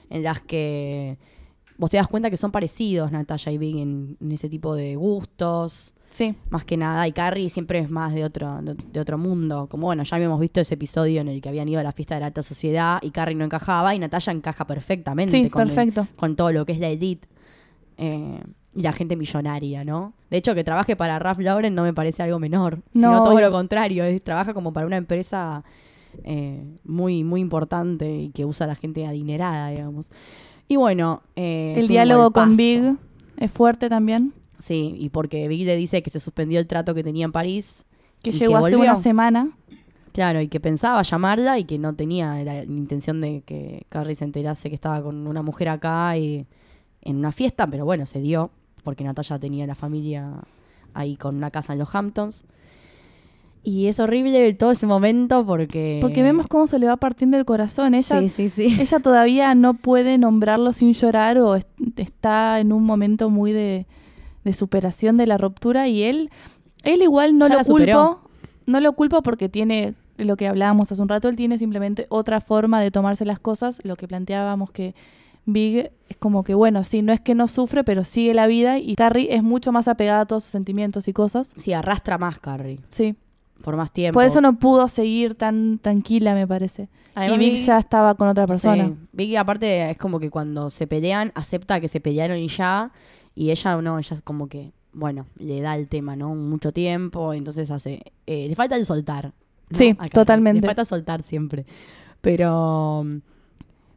en 0.09 0.23
las 0.23 0.41
que 0.41 1.17
vos 1.77 1.89
te 1.91 1.97
das 1.97 2.07
cuenta 2.07 2.29
que 2.29 2.37
son 2.37 2.51
parecidos 2.51 3.11
Natalia 3.11 3.51
y 3.51 3.57
Big 3.57 3.77
en, 3.77 4.17
en 4.19 4.31
ese 4.31 4.49
tipo 4.49 4.75
de 4.75 4.95
gustos, 4.95 5.93
Sí, 6.11 6.33
más 6.49 6.65
que 6.65 6.75
nada, 6.75 7.07
y 7.07 7.11
Carrie 7.11 7.49
siempre 7.51 7.77
es 7.77 7.91
más 7.91 8.15
de 8.15 8.23
otro, 8.23 8.63
de, 8.63 8.73
de 8.73 8.99
otro 8.99 9.19
mundo, 9.19 9.67
como 9.69 9.85
bueno, 9.85 10.01
ya 10.01 10.15
habíamos 10.15 10.39
visto 10.39 10.59
ese 10.59 10.73
episodio 10.73 11.21
en 11.21 11.27
el 11.27 11.39
que 11.39 11.49
habían 11.49 11.69
ido 11.69 11.79
a 11.79 11.83
la 11.83 11.91
fiesta 11.91 12.15
de 12.15 12.21
la 12.21 12.25
alta 12.27 12.41
sociedad 12.41 12.97
y 13.03 13.11
Carrie 13.11 13.35
no 13.35 13.45
encajaba 13.45 13.93
y 13.93 13.99
Natalia 13.99 14.33
encaja 14.33 14.65
perfectamente 14.65 15.31
sí, 15.33 15.47
con 15.51 15.61
el- 15.61 15.67
perfecto. 15.67 16.07
con 16.15 16.35
todo 16.35 16.51
lo 16.51 16.65
que 16.65 16.71
es 16.71 16.79
la 16.79 16.87
elite. 16.87 17.27
Eh, 17.97 18.41
y 18.75 18.81
la 18.81 18.93
gente 18.93 19.15
millonaria, 19.15 19.83
¿no? 19.83 20.13
De 20.29 20.37
hecho, 20.37 20.53
que 20.55 20.63
trabaje 20.63 20.95
para 20.95 21.17
Ralph 21.19 21.39
Lauren 21.39 21.73
no 21.75 21.83
me 21.83 21.93
parece 21.93 22.21
algo 22.23 22.39
menor, 22.39 22.79
sino 22.93 23.11
No, 23.13 23.23
todo 23.23 23.33
obvio. 23.33 23.47
lo 23.47 23.51
contrario, 23.51 24.03
es, 24.03 24.21
trabaja 24.23 24.53
como 24.53 24.71
para 24.73 24.85
una 24.85 24.97
empresa 24.97 25.63
eh, 26.23 26.63
muy, 26.83 27.23
muy 27.23 27.41
importante 27.41 28.09
y 28.15 28.29
que 28.29 28.45
usa 28.45 28.65
a 28.65 28.67
la 28.67 28.75
gente 28.75 29.05
adinerada, 29.05 29.69
digamos. 29.69 30.11
Y 30.67 30.75
bueno, 30.75 31.23
eh, 31.35 31.73
El 31.77 31.87
diálogo 31.87 32.31
con. 32.31 32.55
Big 32.55 32.95
es 33.37 33.51
fuerte 33.51 33.89
también, 33.89 34.33
Sí, 34.59 34.93
y 34.99 35.07
porque 35.09 35.47
Big 35.47 35.65
le 35.65 35.77
dice 35.77 36.03
que 36.03 36.09
se 36.09 36.19
suspendió 36.19 36.59
el 36.59 36.67
trato 36.67 36.93
que 36.93 37.03
tenía 37.03 37.23
en 37.25 37.31
París. 37.31 37.85
que 38.21 38.31
llegó 38.31 38.57
hace 38.57 38.75
volvió. 38.75 38.91
una 38.91 38.95
semana. 39.01 39.49
Claro, 40.11 40.41
y 40.41 40.47
que 40.49 40.59
pensaba 40.59 41.01
llamarla 41.01 41.57
y 41.59 41.63
que 41.63 41.77
no 41.79 41.95
tenía 41.95 42.43
la 42.43 42.63
intención 42.65 43.21
de 43.21 43.41
que 43.45 43.85
Carrie 43.89 44.15
se 44.15 44.25
enterase 44.25 44.67
que 44.69 44.75
estaba 44.75 45.01
con 45.01 45.27
una 45.27 45.41
mujer 45.41 45.69
acá 45.69 46.17
y 46.17 46.45
en 47.01 47.15
una 47.15 47.31
fiesta, 47.31 47.67
pero 47.67 47.85
bueno, 47.85 48.05
se 48.05 48.19
dio, 48.19 48.51
porque 48.89 49.03
Natalia 49.03 49.37
tenía 49.37 49.67
la 49.67 49.75
familia 49.75 50.31
ahí 50.95 51.15
con 51.15 51.35
una 51.35 51.51
casa 51.51 51.73
en 51.73 51.79
los 51.79 51.93
Hamptons. 51.93 52.43
Y 53.61 53.87
es 53.87 53.99
horrible 53.99 54.53
todo 54.53 54.71
ese 54.71 54.87
momento 54.87 55.45
porque... 55.45 55.99
Porque 56.01 56.23
vemos 56.23 56.47
cómo 56.47 56.65
se 56.65 56.79
le 56.79 56.87
va 56.87 56.97
partiendo 56.97 57.37
el 57.37 57.45
corazón. 57.45 57.93
Ella, 57.93 58.19
Sí, 58.21 58.29
sí, 58.29 58.49
sí. 58.49 58.77
ella 58.81 58.99
todavía 58.99 59.53
no 59.53 59.73
puede 59.75 60.17
nombrarlo 60.17 60.71
sin 60.73 60.93
llorar 60.93 61.37
o 61.37 61.55
est- 61.55 61.67
está 61.97 62.59
en 62.61 62.71
un 62.73 62.83
momento 62.83 63.29
muy 63.29 63.51
de, 63.51 63.85
de 64.45 64.53
superación 64.53 65.17
de 65.17 65.27
la 65.27 65.37
ruptura 65.37 65.87
y 65.87 66.03
él, 66.03 66.29
él 66.83 67.01
igual 67.01 67.37
no 67.37 67.47
Ya 67.47 67.57
lo 67.59 67.63
culpo, 67.65 68.21
no 68.65 68.79
lo 68.79 68.93
culpo 68.93 69.21
porque 69.21 69.49
tiene 69.49 69.93
lo 70.17 70.35
que 70.37 70.47
hablábamos 70.47 70.91
hace 70.91 71.01
un 71.01 71.09
rato, 71.09 71.27
él 71.29 71.35
tiene 71.35 71.57
simplemente 71.57 72.07
otra 72.09 72.41
forma 72.41 72.81
de 72.81 72.91
tomarse 72.91 73.25
las 73.25 73.39
cosas, 73.39 73.81
lo 73.83 73.95
que 73.97 74.07
planteábamos 74.07 74.71
que 74.71 74.95
Big 75.45 75.91
es 76.09 76.17
como 76.17 76.43
que 76.43 76.53
bueno, 76.53 76.83
sí, 76.83 77.01
no 77.01 77.11
es 77.13 77.21
que 77.21 77.35
no 77.35 77.47
sufre, 77.47 77.83
pero 77.83 78.03
sigue 78.03 78.33
la 78.33 78.47
vida 78.47 78.77
y 78.79 78.95
Carrie 78.95 79.33
es 79.35 79.43
mucho 79.43 79.71
más 79.71 79.87
apegada 79.87 80.21
a 80.21 80.25
todos 80.25 80.43
sus 80.43 80.51
sentimientos 80.51 81.07
y 81.07 81.13
cosas. 81.13 81.53
Sí, 81.57 81.73
arrastra 81.73 82.17
más 82.17 82.39
Carrie, 82.39 82.79
Sí, 82.87 83.15
por 83.63 83.75
más 83.75 83.91
tiempo. 83.91 84.17
por 84.17 84.25
eso 84.25 84.41
no 84.41 84.57
pudo 84.59 84.87
seguir 84.87 85.35
tan 85.35 85.79
tranquila, 85.79 86.33
me 86.35 86.45
parece. 86.47 86.89
Además, 87.15 87.37
y 87.37 87.39
Big 87.39 87.53
Big- 87.55 87.65
ya 87.65 87.79
estaba 87.79 88.15
con 88.15 88.27
otra 88.27 88.45
persona. 88.47 88.87
Sí. 88.87 88.93
Vicky 89.11 89.35
aparte 89.35 89.91
es 89.91 89.97
como 89.97 90.19
que 90.19 90.29
cuando 90.29 90.69
se 90.69 90.87
pelean, 90.87 91.31
acepta 91.35 91.79
que 91.79 91.87
se 91.87 91.99
pelearon 91.99 92.37
y 92.37 92.47
ya, 92.47 92.91
y 93.35 93.49
ella 93.51 93.81
no, 93.81 93.97
ella 93.99 94.13
es 94.15 94.21
como 94.21 94.47
que, 94.47 94.71
bueno, 94.93 95.25
le 95.37 95.61
da 95.61 95.75
el 95.75 95.87
tema, 95.89 96.15
¿no? 96.15 96.33
Mucho 96.35 96.71
tiempo, 96.71 97.33
entonces 97.33 97.69
hace, 97.71 98.01
eh, 98.27 98.47
le 98.47 98.55
falta 98.55 98.75
el 98.75 98.85
soltar. 98.85 99.33
¿no? 99.69 99.77
Sí, 99.77 99.95
totalmente. 100.13 100.61
Le 100.61 100.67
falta 100.67 100.85
soltar 100.85 101.21
siempre. 101.23 101.65
Pero, 102.21 103.05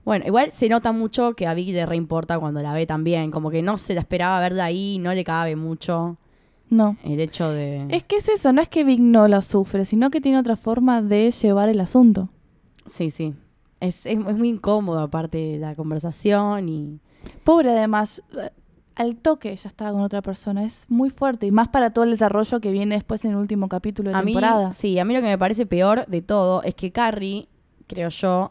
bueno, 0.05 0.25
igual 0.27 0.53
se 0.53 0.69
nota 0.69 0.93
mucho 0.93 1.35
que 1.35 1.47
a 1.47 1.55
Vicky 1.55 1.73
le 1.73 1.87
reimporta 1.87 2.39
cuando 2.39 2.61
la 2.61 2.73
ve 2.73 2.87
también, 2.87 3.31
como 3.31 3.51
que 3.51 3.63
no 3.63 3.77
se 3.77 3.95
la 3.95 4.01
esperaba 4.01 4.41
verla 4.41 4.65
ahí, 4.65 4.99
no 4.99 5.15
le 5.15 5.23
cabe 5.25 5.55
mucho 5.57 6.17
No. 6.71 6.97
el 7.05 7.21
hecho 7.21 7.51
de... 7.51 7.87
Es 7.91 8.03
que 8.03 8.17
es 8.17 8.29
eso, 8.29 8.53
no 8.53 8.61
es 8.63 8.69
que 8.69 8.83
Big 8.85 9.01
no 9.01 9.29
la 9.29 9.43
sufre, 9.43 9.85
sino 9.85 10.11
que 10.11 10.21
tiene 10.21 10.39
otra 10.39 10.57
forma 10.57 11.03
de 11.03 11.31
llevar 11.31 11.69
el 11.69 11.81
asunto. 11.81 12.31
Sí, 12.87 13.11
sí. 13.11 13.35
Es, 13.81 14.07
es, 14.07 14.19
es 14.19 14.37
muy 14.37 14.49
incómodo 14.49 15.01
aparte 15.01 15.39
de 15.39 15.59
la 15.59 15.75
conversación 15.75 16.69
y... 16.69 16.99
Pobre 17.45 17.71
además, 17.71 18.23
al 18.97 19.17
toque 19.17 19.55
ya 19.55 19.69
estaba 19.69 19.93
con 19.93 20.01
otra 20.03 20.23
persona, 20.23 20.65
es 20.65 20.87
muy 20.89 21.11
fuerte 21.11 21.47
y 21.47 21.53
más 21.53 21.69
para 21.69 21.91
todo 21.93 22.05
el 22.05 22.11
desarrollo 22.11 22.61
que 22.61 22.73
viene 22.73 22.97
después 22.97 23.25
en 23.25 23.31
el 23.33 23.37
último 23.37 23.69
capítulo 23.69 24.11
de 24.11 24.17
a 24.17 24.23
mí, 24.23 24.33
temporada. 24.33 24.73
sí, 24.73 24.99
a 24.99 25.05
mí 25.05 25.15
lo 25.15 25.21
que 25.21 25.29
me 25.29 25.39
parece 25.39 25.65
peor 25.67 26.05
de 26.07 26.21
todo 26.23 26.63
es 26.65 26.75
que 26.75 26.91
Carrie, 26.91 27.49
creo 27.87 28.09
yo, 28.09 28.51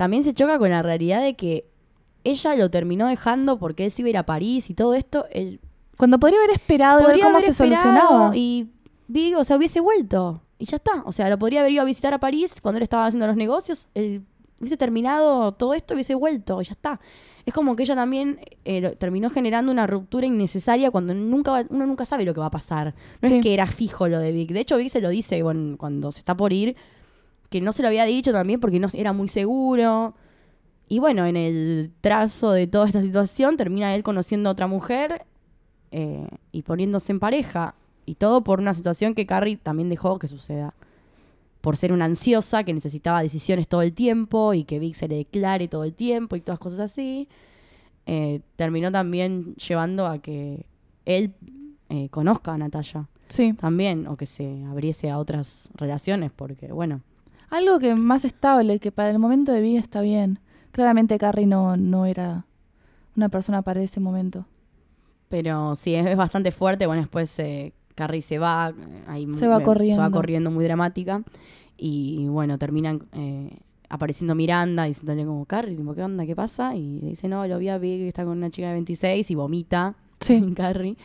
también 0.00 0.24
se 0.24 0.32
choca 0.32 0.58
con 0.58 0.70
la 0.70 0.80
realidad 0.80 1.20
de 1.20 1.34
que 1.34 1.66
ella 2.24 2.56
lo 2.56 2.70
terminó 2.70 3.06
dejando 3.06 3.58
porque 3.58 3.84
él 3.84 3.90
se 3.90 4.00
iba 4.00 4.06
a 4.06 4.10
ir 4.10 4.16
a 4.16 4.24
París 4.24 4.70
y 4.70 4.74
todo 4.74 4.94
esto. 4.94 5.26
Él 5.30 5.60
Cuando 5.98 6.18
podría 6.18 6.38
haber 6.38 6.52
esperado 6.52 7.00
y 7.00 7.02
ver 7.02 7.10
podría 7.10 7.24
cómo 7.26 7.36
haber 7.36 7.52
se 7.52 7.54
solucionaba. 7.54 8.32
Y 8.34 8.70
Big, 9.08 9.36
o 9.36 9.44
sea, 9.44 9.58
hubiese 9.58 9.80
vuelto. 9.80 10.40
Y 10.58 10.64
ya 10.64 10.76
está. 10.76 11.02
O 11.04 11.12
sea, 11.12 11.28
lo 11.28 11.38
podría 11.38 11.60
haber 11.60 11.72
ido 11.72 11.82
a 11.82 11.84
visitar 11.84 12.14
a 12.14 12.18
París 12.18 12.62
cuando 12.62 12.78
él 12.78 12.82
estaba 12.82 13.04
haciendo 13.04 13.26
los 13.26 13.36
negocios. 13.36 13.88
Él 13.94 14.22
hubiese 14.58 14.78
terminado 14.78 15.52
todo 15.52 15.74
esto, 15.74 15.92
hubiese 15.92 16.14
vuelto. 16.14 16.62
Y 16.62 16.64
ya 16.64 16.72
está. 16.72 16.98
Es 17.44 17.52
como 17.52 17.76
que 17.76 17.82
ella 17.82 17.94
también 17.94 18.40
eh, 18.64 18.80
lo- 18.80 18.92
terminó 18.96 19.28
generando 19.28 19.70
una 19.70 19.86
ruptura 19.86 20.24
innecesaria 20.26 20.90
cuando 20.90 21.12
nunca 21.12 21.50
va- 21.50 21.64
uno 21.68 21.84
nunca 21.86 22.06
sabe 22.06 22.24
lo 22.24 22.32
que 22.32 22.40
va 22.40 22.46
a 22.46 22.50
pasar. 22.50 22.94
No 23.20 23.28
Sí. 23.28 23.34
es 23.36 23.42
que 23.42 23.52
era 23.52 23.66
fijo 23.66 24.08
lo 24.08 24.18
de 24.18 24.32
Vic. 24.32 24.52
De 24.52 24.60
hecho, 24.60 24.78
Vic 24.78 24.88
se 24.88 25.02
lo 25.02 25.10
dice 25.10 25.42
bueno, 25.42 25.76
cuando 25.76 26.10
se 26.10 26.20
está 26.20 26.34
por 26.36 26.52
ir, 26.54 26.74
que 27.50 27.60
no 27.60 27.72
se 27.72 27.82
lo 27.82 27.88
había 27.88 28.04
dicho 28.04 28.32
también 28.32 28.60
porque 28.60 28.80
no 28.80 28.88
era 28.94 29.12
muy 29.12 29.28
seguro. 29.28 30.14
Y 30.88 30.98
bueno, 30.98 31.26
en 31.26 31.36
el 31.36 31.92
trazo 32.00 32.50
de 32.52 32.66
toda 32.66 32.86
esta 32.86 33.02
situación 33.02 33.56
termina 33.56 33.94
él 33.94 34.02
conociendo 34.02 34.48
a 34.48 34.52
otra 34.52 34.66
mujer 34.66 35.24
eh, 35.92 36.26
y 36.52 36.62
poniéndose 36.62 37.12
en 37.12 37.20
pareja. 37.20 37.74
Y 38.06 38.14
todo 38.16 38.42
por 38.42 38.58
una 38.60 38.74
situación 38.74 39.14
que 39.14 39.26
Carrie 39.26 39.56
también 39.56 39.88
dejó 39.88 40.18
que 40.18 40.26
suceda. 40.26 40.74
Por 41.60 41.76
ser 41.76 41.92
una 41.92 42.06
ansiosa 42.06 42.64
que 42.64 42.72
necesitaba 42.72 43.22
decisiones 43.22 43.68
todo 43.68 43.82
el 43.82 43.92
tiempo 43.92 44.54
y 44.54 44.64
que 44.64 44.78
Vic 44.78 44.94
se 44.94 45.06
le 45.08 45.16
declare 45.16 45.68
todo 45.68 45.84
el 45.84 45.92
tiempo 45.92 46.34
y 46.34 46.40
todas 46.40 46.58
cosas 46.58 46.80
así. 46.80 47.28
eh, 48.06 48.40
terminó 48.56 48.90
también 48.90 49.54
llevando 49.56 50.06
a 50.06 50.18
que 50.18 50.64
él 51.04 51.34
eh, 51.90 52.08
conozca 52.08 52.54
a 52.54 52.58
Natalia 52.58 53.06
Sí. 53.28 53.52
también, 53.52 54.08
o 54.08 54.16
que 54.16 54.26
se 54.26 54.64
abriese 54.64 55.10
a 55.10 55.18
otras 55.18 55.68
relaciones, 55.74 56.32
porque 56.34 56.72
bueno, 56.72 57.02
Algo 57.50 57.78
que 57.78 57.94
más 57.94 58.24
estable, 58.24 58.78
que 58.78 58.92
para 58.92 59.10
el 59.10 59.18
momento 59.18 59.52
de 59.52 59.60
vida 59.60 59.80
está 59.80 60.00
bien. 60.00 60.38
Claramente 60.72 61.18
Carrie 61.18 61.46
no, 61.46 61.76
no 61.76 62.06
era 62.06 62.44
una 63.16 63.28
persona 63.28 63.62
para 63.62 63.82
ese 63.82 64.00
momento. 64.00 64.44
pero 65.28 65.74
sí, 65.76 65.94
es, 65.94 66.06
es 66.06 66.16
bastante 66.16 66.50
fuerte. 66.52 66.86
Bueno, 66.86 67.02
después 67.02 67.36
eh, 67.40 67.72
Carrie 67.94 68.20
se 68.22 68.38
va, 68.38 68.70
eh, 68.76 69.04
ahí 69.08 69.26
Se 69.34 69.46
va 69.48 69.58
me- 69.58 69.64
corriendo. 69.64 69.96
se 69.96 70.00
va 70.00 70.10
corriendo 70.10 70.50
muy 70.50 70.64
dramática, 70.64 71.22
y 71.76 72.26
bueno, 72.28 72.58
terminan 72.58 73.02
eh, 73.12 73.58
apareciendo 73.88 74.34
Miranda 74.34 74.84
diciéndole 74.84 75.24
como, 75.24 75.44
Carrie, 75.46 75.76
¿qué 75.94 76.02
onda? 76.02 76.26
¿Qué 76.26 76.36
pasa? 76.36 76.74
Y 76.76 77.00
dice, 77.00 77.26
no, 77.28 77.46
lo 77.46 77.58
vi 77.58 77.68
a 77.68 77.78
Big, 77.78 78.02
está 78.02 78.24
con 78.24 78.38
una 78.38 78.50
chica 78.50 78.68
de 78.68 78.74
26 78.74 79.30
y 79.30 79.34
vomita. 79.34 79.94
Sí. 80.20 80.52
Carrie. 80.56 80.96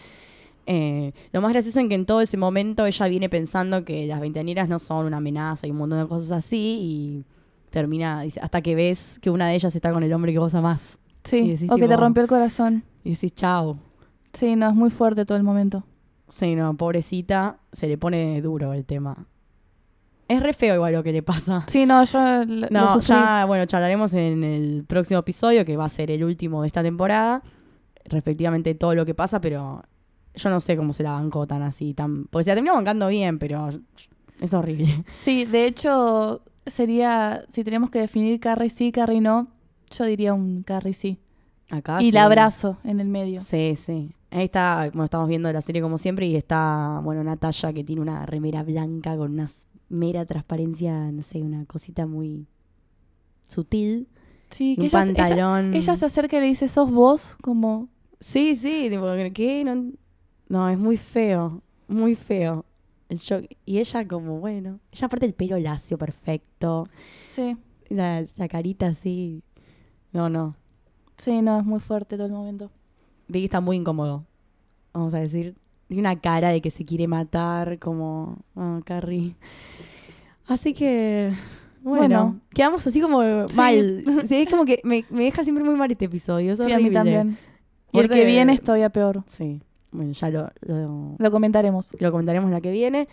Eh, 0.68 1.14
lo 1.32 1.42
más 1.42 1.52
gracioso 1.54 1.80
es 1.80 1.88
que 1.88 1.96
en 1.96 2.06
todo 2.06 2.22
ese 2.22 2.38
momento 2.38 2.86
ella 2.86 3.08
viene 3.08 3.30
pensando 3.30 3.86
que 3.86 4.08
las 4.08 4.20
veinteañeras 4.20 4.68
no 4.68 4.80
son 4.80 5.06
una 5.06 5.18
amenaza 5.18 5.68
y 5.68 5.72
un 5.72 5.78
montón 5.78 6.00
de 6.00 6.08
cosas 6.08 6.32
así 6.32 6.80
y 6.82 7.26
termina, 7.70 8.22
dice, 8.22 8.40
hasta 8.42 8.62
que 8.62 8.74
ves 8.74 9.20
que 9.22 9.30
una 9.30 9.48
de 9.48 9.56
ellas 9.56 9.76
está 9.76 9.92
con 9.92 10.02
el 10.04 10.12
hombre 10.14 10.34
que 10.34 10.40
vos 10.40 10.56
amás. 10.56 10.98
Sí. 11.24 11.50
decís, 11.52 11.70
O 11.70 11.76
que 11.76 11.88
te 11.88 11.98
rompió 11.98 12.24
el 12.24 12.30
corazón. 12.30 12.84
Y 13.04 13.12
decís, 13.12 13.34
chao. 13.36 13.78
Sí, 14.34 14.56
no, 14.56 14.70
es 14.70 14.76
muy 14.76 14.90
fuerte 14.90 15.26
todo 15.26 15.38
el 15.38 15.44
momento. 15.44 15.84
Sí, 16.28 16.56
no, 16.56 16.76
pobrecita, 16.76 17.60
se 17.72 17.88
le 17.88 17.98
pone 17.98 18.42
duro 18.42 18.74
el 18.74 18.86
tema. 18.86 19.28
Es 20.28 20.42
re 20.42 20.54
feo 20.54 20.74
igual 20.74 20.94
lo 20.94 21.04
que 21.04 21.12
le 21.12 21.22
pasa. 21.22 21.64
Sí, 21.68 21.86
no, 21.86 22.04
yo 22.04 22.46
lo, 22.46 22.68
No, 22.72 23.00
ya, 23.00 23.46
bueno, 23.46 23.66
charlaremos 23.66 24.14
en 24.16 24.44
el 24.44 24.84
próximo 24.88 25.20
episodio, 25.20 25.64
que 25.66 25.78
va 25.78 25.86
a 25.86 25.90
ser 25.90 26.10
el 26.10 26.24
último 26.24 26.62
de 26.64 26.68
esta 26.68 26.82
temporada, 26.82 27.44
respectivamente 28.06 28.74
todo 28.74 28.96
lo 28.96 29.06
que 29.06 29.14
pasa, 29.14 29.40
pero 29.40 29.84
yo 30.36 30.50
no 30.50 30.60
sé 30.60 30.78
cómo 30.78 30.94
se 30.94 31.04
la 31.04 31.12
bancó 31.14 31.48
tan 31.48 31.62
así, 31.62 31.94
tan... 31.94 32.26
Porque 32.26 32.46
se 32.46 32.52
la 32.52 32.56
terminó 32.56 32.76
bancando 32.76 33.08
bien, 33.08 33.40
pero 33.40 33.70
es 34.40 34.54
horrible. 34.54 35.04
Sí, 35.16 35.46
de 35.46 35.66
hecho, 35.66 36.42
sería, 36.66 37.46
si 37.50 37.64
tenemos 37.64 37.90
que 37.90 38.00
definir 38.00 38.40
Carrie 38.40 38.70
sí, 38.70 38.92
Carrie 38.92 39.22
no, 39.22 39.48
yo 39.92 40.06
diría 40.06 40.34
un 40.34 40.64
Carrie 40.64 40.94
sí. 40.94 41.20
Acá 41.70 42.00
y 42.00 42.06
sí. 42.06 42.10
el 42.10 42.18
abrazo 42.18 42.78
en 42.84 43.00
el 43.00 43.08
medio. 43.08 43.42
Sí, 43.42 43.76
sí. 43.76 44.12
Ahí 44.30 44.46
está, 44.46 44.90
bueno, 44.90 45.06
estamos 45.06 45.30
viendo 45.30 45.52
la 45.52 45.62
serie 45.62 45.82
como 45.82 45.98
siempre 45.98 46.28
y 46.28 46.36
está, 46.36 47.00
bueno, 47.04 47.24
Natalia 47.24 47.74
que 47.74 47.84
tiene 47.84 48.02
una 48.02 48.26
remera 48.26 48.64
blanca 48.64 49.16
con 49.16 49.32
una 49.32 49.48
mera 49.90 50.26
transparencia, 50.26 51.12
no 51.12 51.22
sé, 51.22 51.42
una 51.42 51.66
cosita 51.66 52.06
muy 52.06 52.46
sutil. 53.48 54.10
Sí, 54.50 54.74
y 54.74 54.76
que 54.76 54.82
un 54.82 54.88
ella, 54.88 55.04
ella, 55.04 55.14
pantalón. 55.16 55.74
ella 55.74 55.96
se 55.96 56.06
acerca 56.06 56.38
y 56.38 56.42
le 56.42 56.48
dice, 56.48 56.68
sos 56.68 56.92
vos, 56.92 57.38
como... 57.42 57.90
Sí, 58.20 58.56
sí, 58.56 58.88
tipo, 58.90 59.06
¿qué? 59.34 59.64
No, 59.64 59.92
no, 60.50 60.70
es 60.70 60.78
muy 60.78 60.98
feo, 60.98 61.62
muy 61.88 62.16
feo. 62.16 62.66
El 63.10 63.18
shock. 63.20 63.46
Y 63.66 63.78
ella 63.80 64.08
como, 64.08 64.40
bueno, 64.40 64.80
ella 64.92 65.06
aparte 65.08 65.26
el 65.26 65.34
pelo 65.34 65.58
lacio, 65.60 65.98
perfecto. 65.98 66.88
Sí, 67.24 67.56
La, 67.90 68.26
la 68.36 68.48
carita 68.48 68.88
así. 68.88 69.44
No, 70.12 70.30
no. 70.30 70.56
sí, 71.18 71.42
no, 71.42 71.60
es 71.60 71.66
muy 71.66 71.80
fuerte 71.80 72.16
todo 72.16 72.26
el 72.28 72.34
momento. 72.34 72.72
Vicky 73.28 73.46
está 73.46 73.62
muy 73.62 73.78
incómodo. 73.78 74.26
Vamos 74.94 75.14
a 75.14 75.20
decir. 75.20 75.56
Tiene 75.88 76.02
una 76.02 76.20
cara 76.20 76.50
de 76.50 76.62
que 76.62 76.72
se 76.72 76.84
quiere 76.84 77.08
matar, 77.08 77.78
como, 77.78 78.40
ah, 78.56 78.80
Carrie. 78.86 79.36
Así 80.48 80.74
que, 80.74 81.32
bueno, 81.84 82.00
Bueno. 82.24 82.40
quedamos 82.56 82.86
así 82.88 83.02
como 83.02 83.22
Sí. 83.48 83.56
mal. 83.58 84.04
Sí, 84.28 84.36
es 84.44 84.50
como 84.50 84.66
que 84.66 84.82
me, 84.84 85.06
me 85.12 85.26
deja 85.26 85.44
siempre 85.44 85.64
muy 85.64 85.76
mal 85.76 85.92
este 85.92 86.06
episodio. 86.06 86.54
Es 86.54 86.60
Sí, 86.60 86.72
a 86.72 86.78
mí 86.80 86.90
también. 86.92 87.38
Y 87.92 88.00
el 88.00 88.10
que 88.10 88.26
viene 88.26 88.54
es 88.54 88.62
todavía 88.62 88.90
peor. 88.90 89.24
Sí, 89.28 89.62
bueno, 89.96 90.12
ya 90.14 90.30
lo, 90.30 90.50
lo, 90.62 91.16
Lo 91.18 91.32
comentaremos. 91.32 91.94
lo 92.00 92.12
comentaremos 92.12 92.52
la 92.52 92.62
que 92.62 92.72
viene. 92.72 93.08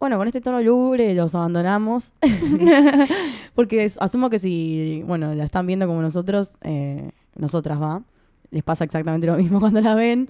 Bueno, 0.00 0.16
con 0.16 0.26
este 0.28 0.40
tono 0.40 0.60
lúgubre 0.60 1.12
los 1.14 1.34
abandonamos. 1.34 2.12
Porque 3.54 3.84
es- 3.84 3.98
asumo 4.00 4.30
que 4.30 4.38
si, 4.38 5.02
bueno, 5.06 5.34
la 5.34 5.44
están 5.44 5.66
viendo 5.66 5.86
como 5.86 6.00
nosotros, 6.02 6.56
eh, 6.62 7.10
nosotras 7.36 7.80
va, 7.80 8.02
les 8.50 8.62
pasa 8.62 8.84
exactamente 8.84 9.26
lo 9.26 9.36
mismo 9.36 9.58
cuando 9.60 9.80
la 9.80 9.94
ven. 9.94 10.28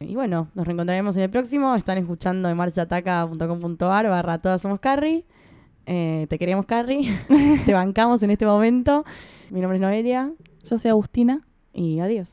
Y 0.00 0.14
bueno, 0.14 0.48
nos 0.54 0.66
reencontraremos 0.66 1.16
en 1.16 1.24
el 1.24 1.30
próximo. 1.30 1.74
Están 1.74 1.98
escuchando 1.98 2.48
en 2.48 2.56
marciataca.com.ar 2.56 4.08
barra 4.08 4.38
todas 4.38 4.60
somos 4.62 4.80
Carrie. 4.80 5.24
Eh, 5.86 6.26
te 6.28 6.38
queremos 6.38 6.66
Carrie. 6.66 7.10
te 7.66 7.72
bancamos 7.74 8.22
en 8.22 8.30
este 8.30 8.46
momento. 8.46 9.04
Mi 9.50 9.60
nombre 9.60 9.76
es 9.78 9.82
Noelia 9.82 10.32
Yo 10.64 10.78
soy 10.78 10.90
Agustina. 10.90 11.46
y 11.72 12.00
adiós. 12.00 12.28